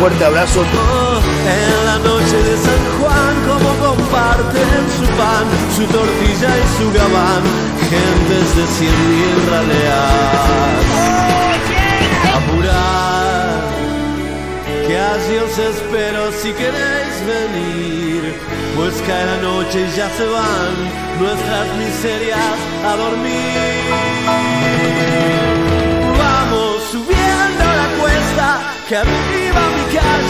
[0.00, 0.62] Fuerte abrazo.
[0.62, 5.46] En la noche de San Juan, como comparten su pan,
[5.76, 7.42] su tortilla y su gabán,
[7.90, 10.84] gentes de cien mil raleas.
[12.34, 13.60] Apurad,
[14.86, 18.20] que allí os espero si queréis venir,
[18.76, 20.74] pues cae la noche y ya se van
[21.20, 24.40] nuestras miserias a dormir.
[27.98, 28.48] Cuesta,
[28.88, 30.29] que arriba mi calle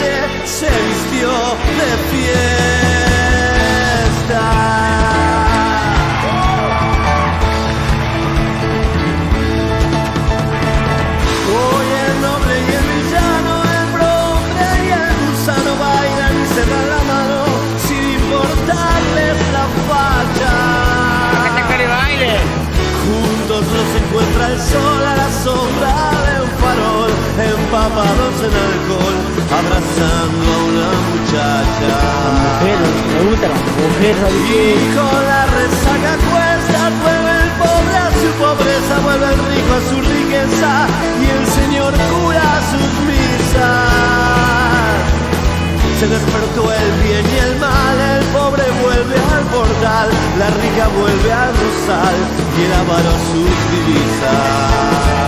[27.71, 29.17] empapados en alcohol,
[29.47, 31.95] abrazando a una muchacha.
[32.63, 32.73] Me
[33.23, 34.15] gusta la mujer,
[34.91, 39.97] con la resaca cuesta, vuelve el pobre a su pobreza, vuelve el rico a su
[40.03, 40.71] riqueza,
[41.23, 43.87] y el señor cura sus misas.
[45.97, 50.09] Se despertó el bien y el mal, el pobre vuelve al portal,
[50.39, 52.17] la rica vuelve al rosal
[52.57, 55.20] y el avaro sus divisas.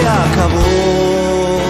[0.00, 1.60] Se acabó.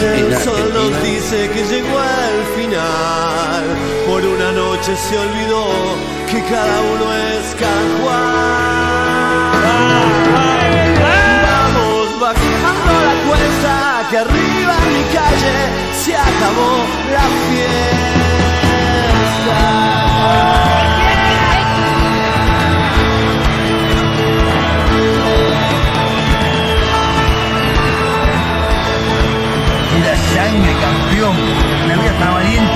[0.00, 3.64] En El sol nos dice que llegó el final.
[4.06, 5.64] Por una noche se olvidó
[6.30, 7.88] que cada uno es San
[11.42, 13.72] Vamos bajando la cuesta,
[14.10, 15.56] que arriba en mi calle
[15.92, 16.70] se acabó
[17.12, 17.24] la
[19.48, 20.97] Pura
[30.38, 31.36] sangre, campeón.
[31.88, 32.72] La vida está valiente.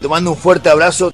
[0.00, 1.12] Te mando un fuerte abrazo.